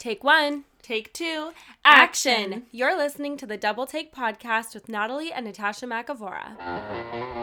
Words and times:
Take 0.00 0.24
one. 0.24 0.64
Take 0.80 1.12
two. 1.12 1.50
Action. 1.84 2.62
You're 2.72 2.96
listening 2.96 3.36
to 3.36 3.46
the 3.46 3.58
Double 3.58 3.84
Take 3.84 4.14
podcast 4.14 4.72
with 4.72 4.88
Natalie 4.88 5.30
and 5.30 5.44
Natasha 5.44 5.84
McAvora. 5.86 7.38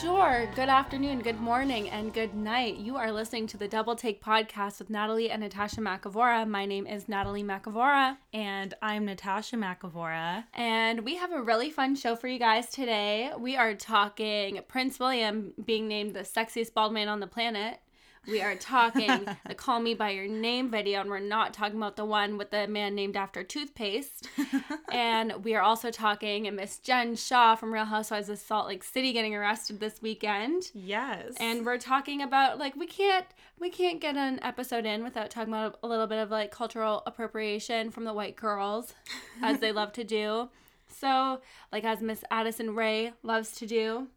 Bonjour, 0.00 0.48
good 0.54 0.68
afternoon, 0.68 1.18
good 1.22 1.40
morning, 1.40 1.90
and 1.90 2.14
good 2.14 2.32
night. 2.32 2.76
You 2.76 2.94
are 2.94 3.10
listening 3.10 3.48
to 3.48 3.56
the 3.56 3.66
Double 3.66 3.96
Take 3.96 4.22
podcast 4.22 4.78
with 4.78 4.90
Natalie 4.90 5.28
and 5.28 5.42
Natasha 5.42 5.80
McAvora. 5.80 6.46
My 6.46 6.66
name 6.66 6.86
is 6.86 7.08
Natalie 7.08 7.42
McAvora, 7.42 8.16
And 8.32 8.74
I'm 8.80 9.06
Natasha 9.06 9.56
McAvora. 9.56 10.44
and 10.54 11.00
we 11.00 11.16
have 11.16 11.32
a 11.32 11.42
really 11.42 11.70
fun 11.70 11.96
show 11.96 12.14
for 12.14 12.28
you 12.28 12.38
guys 12.38 12.70
today. 12.70 13.32
We 13.36 13.56
are 13.56 13.74
talking 13.74 14.60
Prince 14.68 15.00
William 15.00 15.52
being 15.64 15.88
named 15.88 16.14
the 16.14 16.20
sexiest 16.20 16.74
bald 16.74 16.92
man 16.92 17.08
on 17.08 17.18
the 17.18 17.26
planet. 17.26 17.80
We 18.26 18.42
are 18.42 18.56
talking 18.56 19.26
the 19.46 19.54
Call 19.54 19.80
Me 19.80 19.94
By 19.94 20.10
Your 20.10 20.28
Name 20.28 20.70
video, 20.70 21.00
and 21.00 21.08
we're 21.08 21.18
not 21.18 21.54
talking 21.54 21.76
about 21.76 21.96
the 21.96 22.04
one 22.04 22.36
with 22.36 22.50
the 22.50 22.66
man 22.66 22.94
named 22.94 23.16
after 23.16 23.42
toothpaste. 23.42 24.28
and 24.92 25.44
we 25.44 25.54
are 25.54 25.62
also 25.62 25.90
talking 25.90 26.46
and 26.46 26.56
Miss 26.56 26.78
Jen 26.78 27.16
Shah 27.16 27.54
from 27.54 27.72
Real 27.72 27.84
Housewives 27.84 28.28
of 28.28 28.38
Salt 28.38 28.66
Lake 28.66 28.84
City 28.84 29.12
getting 29.12 29.34
arrested 29.34 29.80
this 29.80 30.02
weekend. 30.02 30.70
Yes. 30.74 31.34
And 31.38 31.64
we're 31.64 31.78
talking 31.78 32.22
about 32.22 32.58
like 32.58 32.76
we 32.76 32.86
can't 32.86 33.26
we 33.58 33.70
can't 33.70 34.00
get 34.00 34.16
an 34.16 34.40
episode 34.42 34.86
in 34.86 35.02
without 35.04 35.30
talking 35.30 35.52
about 35.52 35.78
a 35.82 35.88
little 35.88 36.06
bit 36.06 36.18
of 36.18 36.30
like 36.30 36.50
cultural 36.50 37.02
appropriation 37.06 37.90
from 37.90 38.04
the 38.04 38.12
white 38.12 38.36
girls, 38.36 38.94
as 39.42 39.58
they 39.60 39.72
love 39.72 39.92
to 39.94 40.04
do. 40.04 40.48
So 40.90 41.42
like 41.70 41.84
as 41.84 42.00
Miss 42.00 42.24
Addison 42.30 42.74
Rae 42.74 43.12
loves 43.22 43.52
to 43.56 43.66
do. 43.66 44.08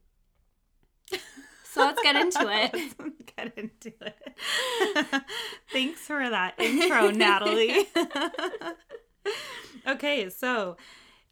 So 1.71 1.79
let's 1.81 2.01
get 2.01 2.17
into 2.17 2.41
it. 2.49 2.73
Let's 2.99 3.31
get 3.37 3.57
into 3.57 3.93
it. 4.01 5.23
Thanks 5.71 6.01
for 6.01 6.29
that 6.29 6.55
intro, 6.59 7.11
Natalie. 7.11 7.87
okay, 9.87 10.29
so 10.29 10.75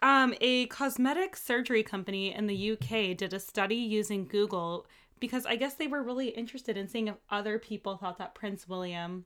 um, 0.02 0.34
a 0.40 0.68
cosmetic 0.68 1.36
surgery 1.36 1.84
company 1.84 2.34
in 2.34 2.48
the 2.48 2.72
UK 2.72 3.18
did 3.18 3.34
a 3.34 3.40
study 3.40 3.76
using 3.76 4.26
Google 4.26 4.86
because 5.20 5.46
I 5.46 5.58
guess 5.58 5.74
they 5.74 5.88
were 5.88 6.02
really 6.02 6.30
interested 6.30 6.78
in 6.78 6.88
seeing 6.88 7.10
if 7.10 7.16
other 7.30 7.60
people 7.60 7.98
thought 7.98 8.18
that 8.20 8.34
Prince 8.34 8.66
William 8.66 9.26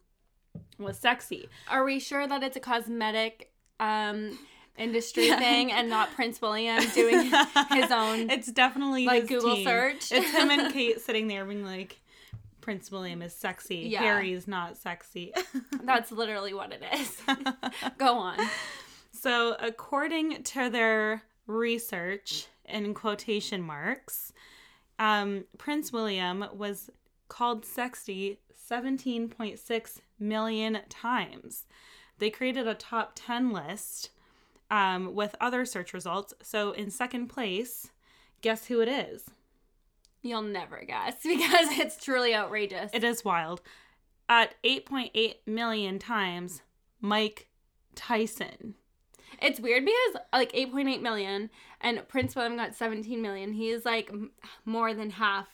was 0.79 0.97
sexy. 0.97 1.47
Are 1.69 1.83
we 1.83 1.99
sure 1.99 2.27
that 2.27 2.41
it's 2.41 2.57
a 2.57 2.59
cosmetic 2.59 3.51
um 3.79 4.37
industry 4.77 5.29
thing 5.29 5.71
and 5.71 5.89
not 5.89 6.11
Prince 6.13 6.41
William 6.41 6.81
doing 6.93 7.31
his 7.71 7.91
own 7.91 8.29
It's 8.29 8.51
definitely 8.51 9.05
like 9.05 9.27
Google 9.27 9.55
team. 9.55 9.65
search? 9.65 10.11
It's 10.11 10.31
him 10.31 10.49
and 10.49 10.73
Kate 10.73 10.99
sitting 10.99 11.27
there 11.27 11.45
being 11.45 11.63
like, 11.63 11.99
Prince 12.61 12.89
William 12.91 13.21
is 13.21 13.33
sexy. 13.33 13.87
Yeah. 13.89 13.99
Harry's 14.01 14.47
not 14.47 14.77
sexy. 14.77 15.33
That's 15.83 16.11
literally 16.11 16.53
what 16.53 16.71
it 16.71 16.81
is. 16.93 17.21
Go 17.97 18.15
on. 18.17 18.37
so, 19.11 19.55
according 19.59 20.43
to 20.43 20.69
their 20.69 21.23
research, 21.45 22.47
in 22.65 22.93
quotation 22.93 23.61
marks, 23.61 24.31
um, 24.97 25.43
Prince 25.57 25.91
William 25.91 26.45
was 26.53 26.89
called 27.27 27.65
sexy 27.65 28.39
17.6 28.69 29.97
million 30.19 30.79
times. 30.89 31.65
They 32.19 32.29
created 32.29 32.67
a 32.67 32.75
top 32.75 33.11
10 33.15 33.51
list 33.51 34.11
um, 34.73 35.13
with 35.13 35.35
other 35.39 35.65
search 35.65 35.93
results. 35.93 36.33
So, 36.41 36.71
in 36.71 36.89
second 36.89 37.27
place, 37.27 37.91
guess 38.41 38.65
who 38.65 38.81
it 38.81 38.87
is? 38.87 39.29
You'll 40.23 40.41
never 40.41 40.83
guess 40.83 41.17
because 41.23 41.67
it's 41.77 42.03
truly 42.03 42.33
outrageous. 42.33 42.89
It 42.91 43.03
is 43.03 43.23
wild. 43.23 43.61
At 44.27 44.55
8.8 44.63 45.35
million 45.45 45.99
times, 45.99 46.63
Mike 46.99 47.49
Tyson. 47.93 48.73
It's 49.39 49.59
weird 49.59 49.85
because 49.85 50.23
like 50.31 50.51
8.8 50.53 51.01
million 51.01 51.51
and 51.81 52.07
Prince 52.07 52.35
William 52.35 52.55
got 52.55 52.73
17 52.73 53.21
million. 53.21 53.53
He 53.53 53.69
is 53.69 53.85
like 53.85 54.11
more 54.65 54.95
than 54.95 55.11
half, 55.11 55.49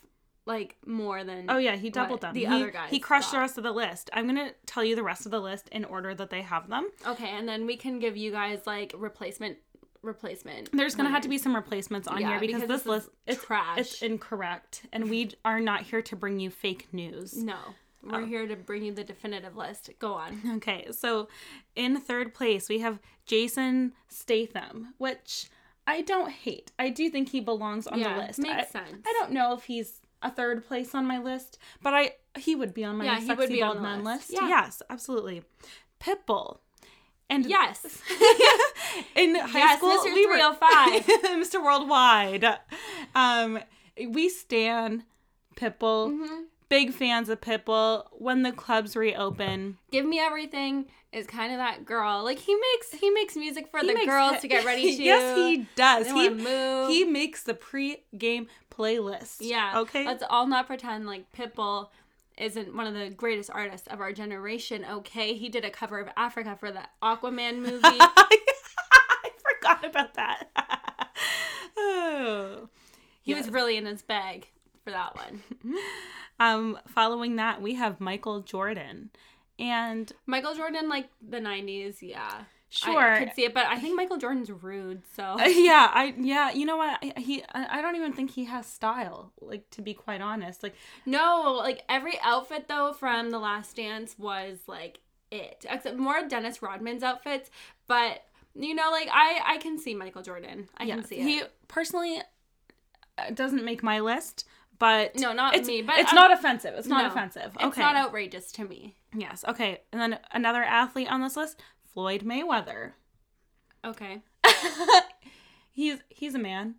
like 0.50 0.76
more 0.86 1.24
than. 1.24 1.46
Oh 1.48 1.58
yeah, 1.58 1.78
he 1.78 1.90
doubled 1.90 2.22
them. 2.22 2.34
The 2.34 2.42
he, 2.42 2.46
other 2.48 2.72
guys. 2.72 2.90
He 2.90 3.00
crushed 3.00 3.32
the 3.32 3.38
rest 3.38 3.58
of 3.58 3.64
the 3.64 3.72
list. 3.72 4.10
I'm 4.12 4.26
gonna 4.26 4.52
tell 4.66 4.84
you 4.84 4.96
the 4.96 5.04
rest 5.04 5.26
of 5.26 5.32
the 5.32 5.40
list 5.40 5.70
in 5.70 5.86
order 5.86 6.14
that 6.16 6.30
they 6.32 6.42
have 6.42 6.68
them. 6.68 6.90
Okay, 7.08 7.30
and 7.30 7.48
then 7.48 7.66
we 7.66 7.78
can 7.78 8.00
give 8.00 8.18
you 8.18 8.32
guys 8.32 8.62
like 8.66 8.94
replacement 8.98 9.58
replacement. 10.02 10.70
There's 10.74 10.96
gonna 10.96 11.10
have 11.12 11.22
to 11.22 11.30
be 11.30 11.38
some 11.38 11.56
replacements 11.56 12.08
on 12.08 12.20
Yeah, 12.20 12.32
here 12.32 12.40
because, 12.40 12.62
because 12.64 12.68
this, 12.68 12.84
this 12.84 13.04
is 13.04 13.06
list 13.06 13.10
it's 13.28 13.46
trash. 13.46 13.78
It's 13.78 14.02
incorrect, 14.02 14.82
and 14.92 15.10
we 15.10 15.32
are 15.46 15.60
not 15.60 15.84
here 15.84 16.02
to 16.02 16.16
bring 16.16 16.40
you 16.40 16.50
fake 16.50 16.88
news. 16.92 17.38
No, 17.38 17.58
we're 18.04 18.24
Oh. 18.24 18.26
here 18.26 18.48
to 18.48 18.56
bring 18.56 18.84
you 18.84 18.92
the 18.92 19.04
definitive 19.04 19.56
list. 19.56 19.92
Go 20.00 20.14
on. 20.14 20.42
Okay, 20.56 20.88
so 20.92 21.28
in 21.76 21.98
third 22.02 22.34
place 22.34 22.68
we 22.70 22.80
have 22.80 23.00
Jason 23.28 23.94
Statham, 24.08 24.96
which 24.98 25.48
I 25.86 26.02
don't 26.02 26.32
hate. 26.32 26.72
I 26.80 26.90
do 26.90 27.10
think 27.10 27.30
he 27.30 27.40
belongs 27.40 27.86
on 27.88 28.00
yeah, 28.00 28.14
the 28.16 28.22
list. 28.22 28.40
makes 28.40 28.76
I, 28.76 28.80
sense. 28.86 29.04
I 29.06 29.14
don't 29.20 29.32
know 29.32 29.54
if 29.54 29.66
he's 29.66 30.02
a 30.22 30.30
third 30.32 30.68
place 30.68 30.94
on 30.96 31.06
my 31.06 31.18
list, 31.20 31.58
but 31.82 31.94
I 31.94 32.14
he 32.38 32.56
would 32.56 32.74
be 32.74 32.84
on 32.84 32.98
my 32.98 33.06
Yeah, 33.06 33.16
sexy 33.16 33.28
he 33.28 33.34
would 33.36 33.50
be 33.50 33.62
on 33.62 33.74
bald 33.78 33.84
man 33.84 34.04
list. 34.04 34.30
list. 34.30 34.42
Yeah. 34.42 34.48
Yes, 34.50 34.82
absolutely. 34.90 35.44
Pitbull. 36.00 36.60
And 37.30 37.46
Yes. 37.46 38.02
in 39.16 39.36
high 39.36 39.60
Yes, 39.60 39.78
school, 39.78 39.98
Mr. 40.00 40.14
we 40.14 40.26
were 40.26 40.34
305. 40.34 41.06
Mr. 41.44 41.64
Worldwide. 41.64 42.46
Um, 43.14 43.60
we 44.08 44.30
stan 44.30 45.04
Pitbull. 45.56 46.12
Mhm. 46.12 46.44
Big 46.70 46.94
fans 46.94 47.30
of 47.30 47.42
Pitbull. 47.42 48.06
When 48.12 48.44
the 48.44 48.52
clubs 48.52 48.96
reopen, 48.96 49.78
Give 49.92 50.06
Me 50.06 50.20
Everything 50.20 50.86
is 51.12 51.26
kind 51.26 51.52
of 51.52 51.58
that 51.58 51.84
girl. 51.86 52.24
Like 52.24 52.38
he 52.40 52.56
makes 52.56 52.92
he 52.94 53.10
makes 53.10 53.36
music 53.36 53.68
for 53.72 53.80
He 53.80 53.88
the 53.88 53.94
makes 53.96 54.06
girls 54.06 54.36
he- 54.36 54.40
to 54.42 54.48
get 54.48 54.66
ready 54.66 54.96
to. 54.98 55.04
yes, 55.04 55.36
he 55.38 55.66
does. 55.76 56.06
They 56.06 56.14
He 56.14 56.30
wanna 56.30 56.44
move. 56.44 56.90
he 56.90 57.04
makes 57.06 57.44
the 57.44 57.54
pre-game 57.56 58.48
playlist. 58.72 59.38
Yeah. 59.40 59.80
Okay. 59.80 60.06
Let's 60.06 60.24
all 60.30 60.46
not 60.48 60.68
pretend 60.68 61.08
like 61.08 61.32
Pitbull 61.34 61.90
isn't 62.38 62.74
one 62.76 62.88
of 62.88 62.94
the 62.94 63.10
greatest 63.10 63.50
artists 63.52 63.88
of 63.88 64.00
our 64.00 64.14
generation. 64.14 64.86
Okay, 64.90 65.34
he 65.34 65.50
did 65.50 65.66
a 65.66 65.70
cover 65.72 66.00
of 66.00 66.08
Africa 66.16 66.56
for 66.60 66.72
the 66.72 66.84
Aquaman 67.04 67.58
movie. 67.62 67.80
I 67.84 68.38
forgot 69.60 69.84
about 69.84 70.14
that. 70.14 70.48
oh. 71.78 72.70
he 73.22 73.34
was 73.34 73.50
really 73.50 73.76
in 73.78 73.86
his 73.86 74.02
bag 74.02 74.48
for 74.90 74.98
that 74.98 75.16
one. 75.16 75.44
Um, 76.42 76.80
following 76.88 77.36
that, 77.36 77.62
we 77.62 77.74
have 77.74 78.00
Michael 78.00 78.40
Jordan. 78.40 79.10
And 79.60 80.10
Michael 80.26 80.56
Jordan, 80.56 80.88
like 80.88 81.10
the 81.22 81.40
'90s, 81.40 81.98
yeah. 82.02 82.44
sure. 82.70 82.98
I 82.98 83.20
could 83.26 83.34
see 83.36 83.44
it, 83.44 83.54
but 83.54 83.66
I 83.66 83.78
think 83.78 83.98
Michael 83.98 84.16
Jordan's 84.16 84.50
rude. 84.50 85.02
So 85.18 85.36
yeah, 85.46 85.92
I 85.94 86.14
yeah, 86.18 86.52
you 86.52 86.66
know 86.66 86.78
what? 86.78 86.98
I- 87.04 87.20
He 87.20 87.44
I 87.54 87.80
I 87.80 87.82
don't 87.82 87.98
even 87.98 88.14
think 88.14 88.32
he 88.32 88.46
has 88.46 88.66
style, 88.68 89.34
like 89.42 89.70
to 89.72 89.82
be 89.82 89.94
quite 89.94 90.22
honest. 90.22 90.64
Like 90.64 90.76
no, 91.06 91.58
like 91.62 91.84
every 91.90 92.18
outfit 92.24 92.70
though 92.70 92.94
from 92.94 93.32
The 93.32 93.40
Last 93.40 93.76
Dance 93.76 94.16
was 94.18 94.60
like 94.66 95.02
it, 95.32 95.66
except 95.70 95.98
more 95.98 96.26
Dennis 96.26 96.62
Rodman's 96.62 97.04
outfits. 97.04 97.52
But 97.88 98.24
you 98.56 98.74
know, 98.76 98.92
like 98.92 99.10
I 99.12 99.42
I 99.46 99.58
can 99.58 99.78
see 99.78 99.94
Michael 99.94 100.22
Jordan. 100.22 100.70
I 100.78 100.86
yeah, 100.86 100.96
can 100.96 101.04
see 101.04 101.16
it. 101.18 101.24
he 101.24 101.42
personally 101.68 102.22
uh, 103.18 103.32
doesn't 103.32 103.66
make 103.66 103.84
my 103.84 104.00
list, 104.00 104.48
but 104.80 105.16
No, 105.16 105.34
not 105.34 105.56
it's, 105.56 105.68
me, 105.68 105.82
but 105.82 105.98
it's 106.00 106.10
I'm- 106.12 106.16
not 106.16 106.32
offensive. 106.32 106.74
It's 106.76 106.88
not 106.88 107.04
No, 107.04 107.10
offensive. 107.10 107.56
It's 107.60 107.78
not 107.78 107.96
outrageous 107.96 108.52
to 108.54 108.64
me. 108.66 108.96
yes. 109.14 109.44
Okay. 109.48 109.82
And 109.92 110.02
then 110.02 110.20
another 110.32 110.64
athlete 110.64 111.10
on 111.12 111.22
this 111.22 111.36
list, 111.38 111.62
Floyd 111.94 112.24
Mayweather. 112.24 112.94
Okay. 113.86 114.22
he's 115.72 116.00
he's 116.10 116.34
a 116.36 116.40
man. 116.40 116.76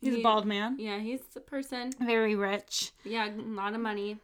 He's 0.00 0.14
He- 0.14 0.20
a 0.20 0.22
bald 0.22 0.46
man. 0.46 0.76
Yeah, 0.78 0.98
he's 0.98 1.20
a 1.36 1.40
person. 1.40 1.92
Very 2.00 2.34
rich. 2.36 2.92
Yeah, 3.04 3.28
a 3.28 3.34
lot 3.36 3.74
of 3.74 3.80
money. 3.80 4.18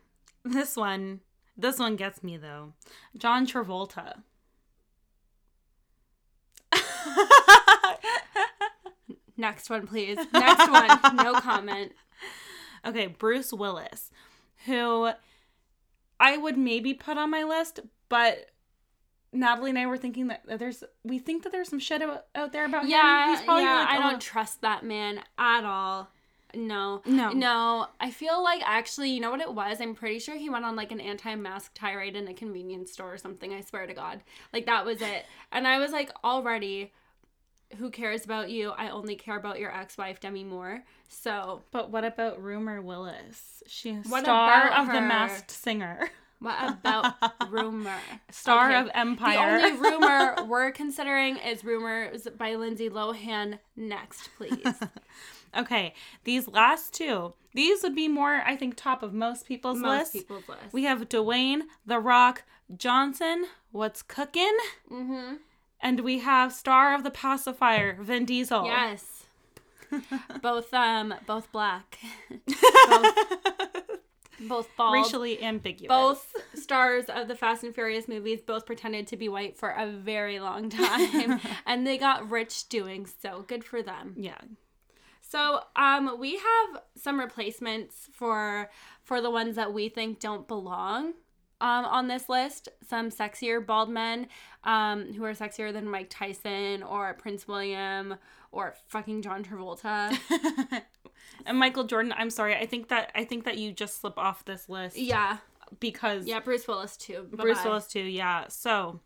This 0.45 0.77
one, 0.77 1.21
this 1.57 1.79
one 1.79 1.97
gets 1.97 2.23
me 2.23 2.37
though. 2.37 2.75
John 3.17 3.47
Travolta. 3.47 4.23
Next 9.37 9.69
one, 9.69 9.87
please. 9.87 10.17
Next 10.33 10.71
one. 10.71 11.17
No 11.17 11.35
comment. 11.41 11.93
Okay, 12.87 13.07
Bruce 13.07 13.53
Willis, 13.53 14.11
who 14.67 15.11
I 16.21 16.37
would 16.37 16.57
maybe 16.57 16.95
put 16.95 17.19
on 17.19 17.31
my 17.31 17.45
list, 17.45 17.81
but 18.09 18.51
Natalie 19.33 19.71
and 19.71 19.79
I 19.79 19.87
were 19.87 19.97
thinking 19.97 20.29
that 20.29 20.43
there's 20.47 20.85
we 21.03 21.19
think 21.19 21.43
that 21.43 21.53
there's 21.53 21.69
some 21.69 21.81
shit 21.81 22.03
out, 22.03 22.27
out 22.35 22.53
there 22.53 22.65
about 22.65 22.85
him. 22.85 22.91
Yeah, 22.91 23.31
He's 23.31 23.45
probably 23.45 23.65
yeah. 23.65 23.75
like, 23.81 23.89
I 23.89 23.97
a 23.97 24.11
don't 24.11 24.21
trust 24.21 24.61
that 24.63 24.85
man 24.85 25.21
at 25.39 25.65
all. 25.65 26.09
No. 26.55 27.03
No. 27.05 27.31
No. 27.33 27.89
I 27.99 28.13
feel 28.13 28.43
like 28.43 28.63
actually, 28.65 29.11
you 29.11 29.21
know 29.21 29.33
what 29.33 29.41
it 29.41 29.53
was? 29.53 29.81
I'm 29.81 29.95
pretty 29.95 30.21
sure 30.21 30.37
he 30.37 30.49
went 30.49 30.65
on 30.65 30.77
like 30.77 30.93
an 30.93 31.01
anti-mask 31.01 31.73
tirade 31.75 32.15
in 32.15 32.29
a 32.29 32.35
convenience 32.35 32.93
store 32.93 33.13
or 33.13 33.19
something. 33.19 33.53
I 33.53 33.61
swear 33.61 33.89
to 33.89 33.95
God. 33.95 34.23
Like 34.53 34.67
that 34.67 34.85
was 34.85 35.03
it. 35.03 35.27
And 35.51 35.67
I 35.67 35.79
was 35.79 35.91
like, 35.91 36.13
already, 36.23 36.93
who 37.79 37.91
cares 37.91 38.25
about 38.25 38.51
you? 38.51 38.71
I 38.71 38.89
only 38.91 39.17
care 39.17 39.37
about 39.37 39.59
your 39.59 39.75
ex-wife 39.75 40.21
Demi 40.21 40.45
Moore. 40.45 40.85
So 41.09 41.63
But 41.71 41.91
what 41.91 42.05
about 42.05 42.43
Rumer 42.43 42.81
Willis? 42.83 43.63
She's 43.67 44.07
star 44.07 44.69
of 44.71 44.87
The? 44.89 45.01
Masked 45.01 45.51
Singer, 45.51 46.11
what 46.41 46.69
about 46.71 47.15
Rumer? 47.51 47.97
star 48.31 48.71
Okay. 48.71 48.81
of 48.81 48.91
Empire. 48.95 49.59
The 49.61 49.67
only 49.67 49.81
rumor 49.81 50.37
we're 50.47 50.71
considering 50.73 51.37
is 51.39 51.65
rumors 51.65 52.27
by 52.37 52.55
Lindsay 52.57 52.91
Lohan. 52.91 53.59
Next, 53.77 54.29
please. 54.37 54.67
okay, 55.57 55.95
these 56.25 56.49
last 56.49 56.93
two, 56.93 57.35
these 57.55 57.83
would 57.83 57.95
be 57.95 58.09
more, 58.09 58.43
I 58.45 58.57
think, 58.57 58.75
top 58.77 59.03
of 59.03 59.13
most 59.15 59.47
people's 59.47 59.79
Most 59.79 59.99
list. 59.99 60.13
people's 60.13 60.49
list. 60.49 60.73
We 60.73 60.85
have 60.85 61.09
Dwayne 61.09 61.63
The 61.87 61.99
Rock 62.01 62.43
Johnson. 62.77 63.47
What's 63.71 64.03
cooking? 64.03 64.57
mm-hmm. 64.91 65.35
And 65.85 66.01
we 66.01 66.21
have 66.21 66.51
star 66.53 66.95
of 66.95 67.05
the 67.05 67.11
pacifier, 67.11 67.99
Vin 68.01 68.25
Diesel. 68.25 68.65
Yes. 68.65 69.27
both 70.43 70.73
um 70.73 71.15
both 71.27 71.53
black. 71.53 71.99
both 74.41 74.69
bald. 74.79 74.95
Racially 74.95 75.43
ambiguous. 75.43 75.89
both 75.89 76.35
stars 76.55 77.05
of 77.05 77.29
the 77.29 77.35
Fast 77.37 77.65
and 77.65 77.75
Furious 77.75 78.09
movies 78.09 78.41
both 78.41 78.65
pretended 78.65 79.07
to 79.09 79.17
be 79.17 79.29
white 79.29 79.57
for 79.59 79.69
a 79.71 79.87
very 79.87 80.41
long 80.41 80.71
time 80.71 81.39
and 81.67 81.87
they 81.87 81.99
got 81.99 82.31
rich 82.31 82.69
doing 82.71 83.07
so. 83.07 83.45
Good 83.47 83.63
for 83.63 83.83
them. 83.83 84.15
Yeah. 84.17 84.41
So, 85.21 85.61
um 85.77 86.19
we 86.19 86.37
have 86.39 86.83
some 86.97 87.21
replacements 87.21 88.09
for 88.11 88.71
for 89.03 89.21
the 89.21 89.31
ones 89.31 89.55
that 89.57 89.75
we 89.75 89.91
think 89.91 90.19
don't 90.19 90.49
belong. 90.49 91.13
Um, 91.61 91.85
on 91.87 92.09
this 92.09 92.29
list, 92.29 92.69
some 92.89 93.11
sexier 93.11 93.65
bald 93.65 93.89
men 93.89 94.27
um, 94.65 95.13
who 95.15 95.25
are 95.25 95.33
sexier 95.33 95.73
than 95.73 95.89
Mike 95.89 96.09
Tyson 96.11 96.83
or 96.83 97.15
Prince 97.15 97.47
William 97.49 98.17
or 98.53 98.75
fucking 98.89 99.23
John 99.23 99.45
Travolta. 99.45 100.19
and 101.47 101.59
Michael 101.59 101.85
Jordan, 101.85 102.13
I'm 102.17 102.31
sorry. 102.31 102.55
I 102.57 102.67
think 102.67 102.89
that 102.89 103.11
I 103.15 103.25
think 103.25 103.45
that 103.45 103.57
you 103.57 103.73
just 103.73 104.01
slip 104.01 104.19
off 104.19 104.45
this 104.45 104.69
list 104.69 104.99
yeah, 104.99 105.39
because 105.81 106.27
yeah, 106.27 106.41
Bruce 106.41 106.67
Willis 106.69 106.97
too. 106.97 107.27
Bruce 107.31 107.59
Bye-bye. 107.59 107.69
Willis 107.71 107.87
too. 107.87 108.03
Yeah. 108.03 108.47
So, 108.49 109.01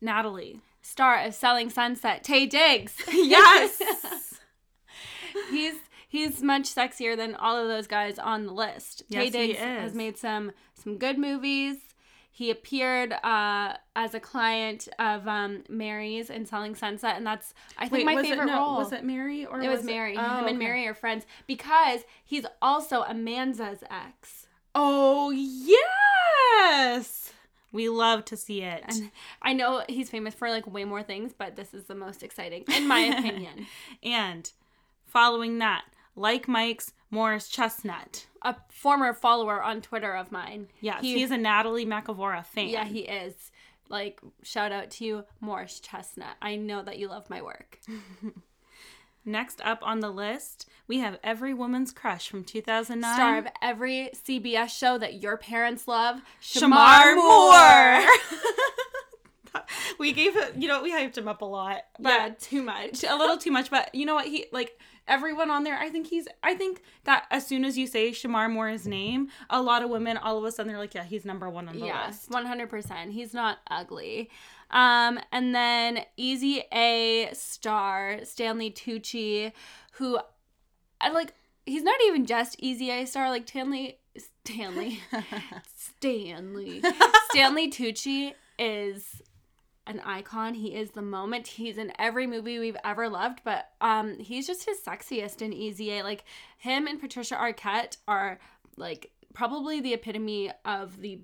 Natalie. 0.00 0.60
star 0.82 1.22
of 1.24 1.34
Selling 1.34 1.70
Sunset, 1.70 2.24
Taye 2.24 2.48
Diggs. 2.48 2.96
Yes. 3.12 3.80
he's 5.50 5.74
he's 6.08 6.42
much 6.42 6.74
sexier 6.74 7.16
than 7.16 7.34
all 7.34 7.56
of 7.56 7.68
those 7.68 7.86
guys 7.86 8.18
on 8.18 8.46
the 8.46 8.52
list. 8.52 9.04
Tay 9.10 9.24
Yes, 9.24 9.24
he 9.24 9.30
Diggs 9.30 9.58
has 9.58 9.94
made 9.94 10.16
some 10.16 10.52
some 10.78 10.96
good 10.96 11.18
movies. 11.18 11.76
He 12.30 12.50
appeared 12.50 13.12
uh, 13.12 13.74
as 13.96 14.14
a 14.14 14.20
client 14.20 14.88
of 15.00 15.26
um, 15.26 15.64
Mary's 15.68 16.30
in 16.30 16.46
Selling 16.46 16.76
Sunset, 16.76 17.16
and 17.16 17.26
that's 17.26 17.52
I 17.76 17.88
think 17.88 18.04
my 18.04 18.22
favorite 18.22 18.44
it, 18.44 18.52
no, 18.52 18.58
role. 18.58 18.76
Was 18.76 18.92
it 18.92 19.02
Mary 19.02 19.44
or 19.44 19.60
It 19.60 19.68
was 19.68 19.82
Mary. 19.82 20.16
Oh, 20.16 20.22
Him 20.22 20.44
okay. 20.44 20.50
and 20.50 20.58
Mary 20.58 20.86
are 20.86 20.94
friends 20.94 21.26
because 21.48 22.02
he's 22.24 22.46
also 22.62 23.02
Amanda's 23.02 23.82
ex. 23.90 24.46
Oh 24.74 25.30
yes. 25.30 27.32
We 27.72 27.88
love 27.88 28.24
to 28.26 28.36
see 28.36 28.62
it. 28.62 28.82
And 28.86 29.10
I 29.42 29.52
know 29.52 29.84
he's 29.88 30.08
famous 30.08 30.34
for 30.34 30.48
like 30.48 30.66
way 30.66 30.84
more 30.84 31.02
things, 31.02 31.32
but 31.36 31.56
this 31.56 31.74
is 31.74 31.84
the 31.84 31.94
most 31.94 32.22
exciting, 32.22 32.64
in 32.74 32.86
my 32.86 33.00
opinion. 33.18 33.66
And 34.02 34.50
following 35.06 35.58
that, 35.58 35.84
like 36.16 36.48
Mike's 36.48 36.92
Morris 37.10 37.48
Chestnut. 37.48 38.26
a 38.42 38.54
former 38.70 39.12
follower 39.12 39.62
on 39.62 39.80
Twitter 39.82 40.12
of 40.14 40.30
mine. 40.30 40.68
Yes, 40.80 41.00
He- 41.02 41.14
he's 41.18 41.30
a 41.30 41.36
Natalie 41.38 41.86
McAvora 41.86 42.44
fan. 42.46 42.68
Yeah, 42.68 42.84
he 42.84 43.00
is. 43.00 43.50
Like, 43.88 44.20
shout 44.42 44.70
out 44.70 44.90
to 44.92 45.04
you, 45.04 45.24
Morris 45.40 45.80
Chestnut. 45.80 46.36
I 46.42 46.56
know 46.56 46.82
that 46.82 46.98
you 46.98 47.08
love 47.08 47.28
my 47.30 47.40
work. 47.42 47.80
Next 49.24 49.60
up 49.62 49.80
on 49.82 50.00
the 50.00 50.10
list, 50.10 50.68
we 50.86 50.98
have 51.00 51.18
Every 51.22 51.52
Woman's 51.52 51.92
Crush 51.92 52.28
from 52.28 52.44
2009. 52.44 53.14
Star 53.14 53.38
of 53.38 53.46
every 53.60 54.10
CBS 54.14 54.70
show 54.70 54.96
that 54.98 55.20
your 55.22 55.36
parents 55.36 55.86
love, 55.88 56.20
Shemar 56.42 57.14
Moore. 57.14 58.06
we 59.98 60.12
gave 60.12 60.34
him, 60.34 60.60
you 60.60 60.68
know, 60.68 60.82
we 60.82 60.92
hyped 60.92 61.18
him 61.18 61.28
up 61.28 61.42
a 61.42 61.44
lot. 61.46 61.82
But 61.98 62.08
yeah, 62.10 62.28
too 62.38 62.62
much. 62.62 63.04
a 63.04 63.16
little 63.16 63.36
too 63.36 63.50
much, 63.50 63.70
but 63.70 63.94
you 63.94 64.06
know 64.06 64.14
what? 64.14 64.26
He 64.26 64.46
like 64.52 64.78
everyone 65.08 65.50
on 65.50 65.64
there. 65.64 65.76
I 65.78 65.88
think 65.88 66.06
he's. 66.06 66.28
I 66.42 66.54
think 66.54 66.82
that 67.04 67.24
as 67.30 67.46
soon 67.46 67.64
as 67.64 67.76
you 67.76 67.86
say 67.86 68.10
Shemar 68.10 68.50
Moore's 68.52 68.86
name, 68.86 69.28
a 69.50 69.60
lot 69.60 69.82
of 69.82 69.90
women 69.90 70.16
all 70.16 70.38
of 70.38 70.44
a 70.44 70.52
sudden 70.52 70.70
they're 70.70 70.78
like, 70.80 70.94
yeah, 70.94 71.04
he's 71.04 71.24
number 71.24 71.48
one 71.50 71.68
on 71.68 71.78
the 71.78 71.86
Yeah, 71.86 72.06
list. 72.06 72.30
one 72.30 72.46
hundred 72.46 72.70
percent. 72.70 73.12
He's 73.12 73.34
not 73.34 73.58
ugly. 73.70 74.30
Um, 74.70 75.18
and 75.32 75.54
then 75.54 76.04
Easy 76.16 76.62
A 76.72 77.30
star 77.32 78.20
Stanley 78.24 78.70
Tucci, 78.70 79.52
who 79.92 80.18
I 81.00 81.10
like. 81.10 81.32
He's 81.66 81.82
not 81.82 81.96
even 82.06 82.24
just 82.26 82.56
Easy 82.58 82.90
A 82.90 83.06
star. 83.06 83.30
Like 83.30 83.48
Stanley, 83.48 83.98
Stanley, 84.44 85.00
Stanley, 85.76 86.82
Stanley 87.30 87.70
Tucci 87.70 88.34
is 88.58 89.22
an 89.88 90.00
icon. 90.04 90.54
He 90.54 90.74
is 90.74 90.90
the 90.92 91.02
moment. 91.02 91.46
He's 91.48 91.78
in 91.78 91.92
every 91.98 92.26
movie 92.26 92.58
we've 92.60 92.76
ever 92.84 93.08
loved, 93.08 93.40
but 93.44 93.70
um 93.80 94.18
he's 94.18 94.46
just 94.46 94.64
his 94.66 94.78
sexiest 94.80 95.42
in 95.42 95.52
Easy 95.52 95.90
A. 95.98 96.02
Like 96.04 96.24
him 96.58 96.86
and 96.86 97.00
Patricia 97.00 97.34
Arquette 97.34 97.96
are 98.06 98.38
like 98.76 99.10
probably 99.34 99.80
the 99.80 99.94
epitome 99.94 100.50
of 100.64 101.00
the 101.00 101.18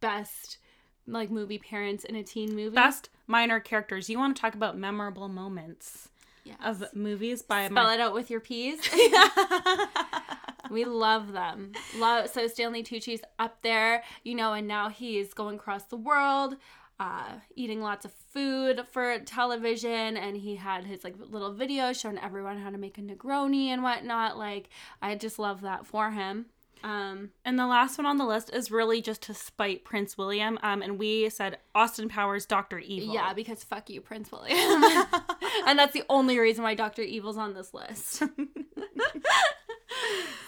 best 0.00 0.58
like 1.06 1.30
movie 1.30 1.58
parents 1.58 2.04
in 2.04 2.14
a 2.14 2.22
teen 2.22 2.54
movie. 2.54 2.74
Best 2.76 3.08
minor 3.26 3.58
characters. 3.60 4.08
You 4.08 4.18
want 4.18 4.36
to 4.36 4.40
talk 4.40 4.54
about 4.54 4.76
memorable 4.78 5.28
moments 5.28 6.08
Yes. 6.44 6.58
of 6.64 6.84
movies 6.94 7.40
by 7.42 7.66
Spell 7.68 7.84
my- 7.84 7.94
it 7.94 8.00
out 8.00 8.14
with 8.14 8.28
your 8.28 8.40
P's. 8.40 8.80
we 10.70 10.84
love 10.84 11.32
them. 11.32 11.72
Love 11.98 12.28
so 12.30 12.46
Stanley 12.46 12.82
Tucci's 12.82 13.20
up 13.38 13.62
there, 13.62 14.02
you 14.24 14.34
know, 14.34 14.52
and 14.52 14.66
now 14.66 14.88
he's 14.88 15.34
going 15.34 15.56
across 15.56 15.84
the 15.84 15.96
world, 15.96 16.56
uh, 17.00 17.34
eating 17.56 17.80
lots 17.80 18.04
of 18.04 18.12
food 18.12 18.82
for 18.92 19.18
television, 19.20 20.16
and 20.16 20.36
he 20.36 20.56
had 20.56 20.84
his 20.84 21.02
like 21.04 21.14
little 21.18 21.52
video 21.52 21.92
showing 21.92 22.18
everyone 22.18 22.58
how 22.58 22.70
to 22.70 22.78
make 22.78 22.98
a 22.98 23.00
Negroni 23.00 23.66
and 23.66 23.82
whatnot. 23.82 24.38
Like, 24.38 24.68
I 25.00 25.14
just 25.16 25.38
love 25.38 25.62
that 25.62 25.86
for 25.86 26.10
him. 26.10 26.46
Um, 26.84 27.30
And 27.44 27.56
the 27.58 27.66
last 27.68 27.96
one 27.96 28.06
on 28.06 28.16
the 28.18 28.24
list 28.24 28.50
is 28.52 28.72
really 28.72 29.00
just 29.00 29.22
to 29.22 29.34
spite 29.34 29.84
Prince 29.84 30.18
William. 30.18 30.58
Um, 30.64 30.82
and 30.82 30.98
we 30.98 31.28
said 31.30 31.58
Austin 31.76 32.08
Powers, 32.08 32.44
Doctor 32.44 32.78
Evil. 32.80 33.14
yeah, 33.14 33.32
because 33.32 33.62
fuck 33.62 33.88
you, 33.88 34.00
Prince 34.00 34.32
William, 34.32 34.58
and 35.66 35.78
that's 35.78 35.92
the 35.92 36.02
only 36.08 36.38
reason 36.40 36.64
why 36.64 36.74
Doctor 36.74 37.02
Evil's 37.02 37.36
on 37.36 37.54
this 37.54 37.72
list. 37.72 38.24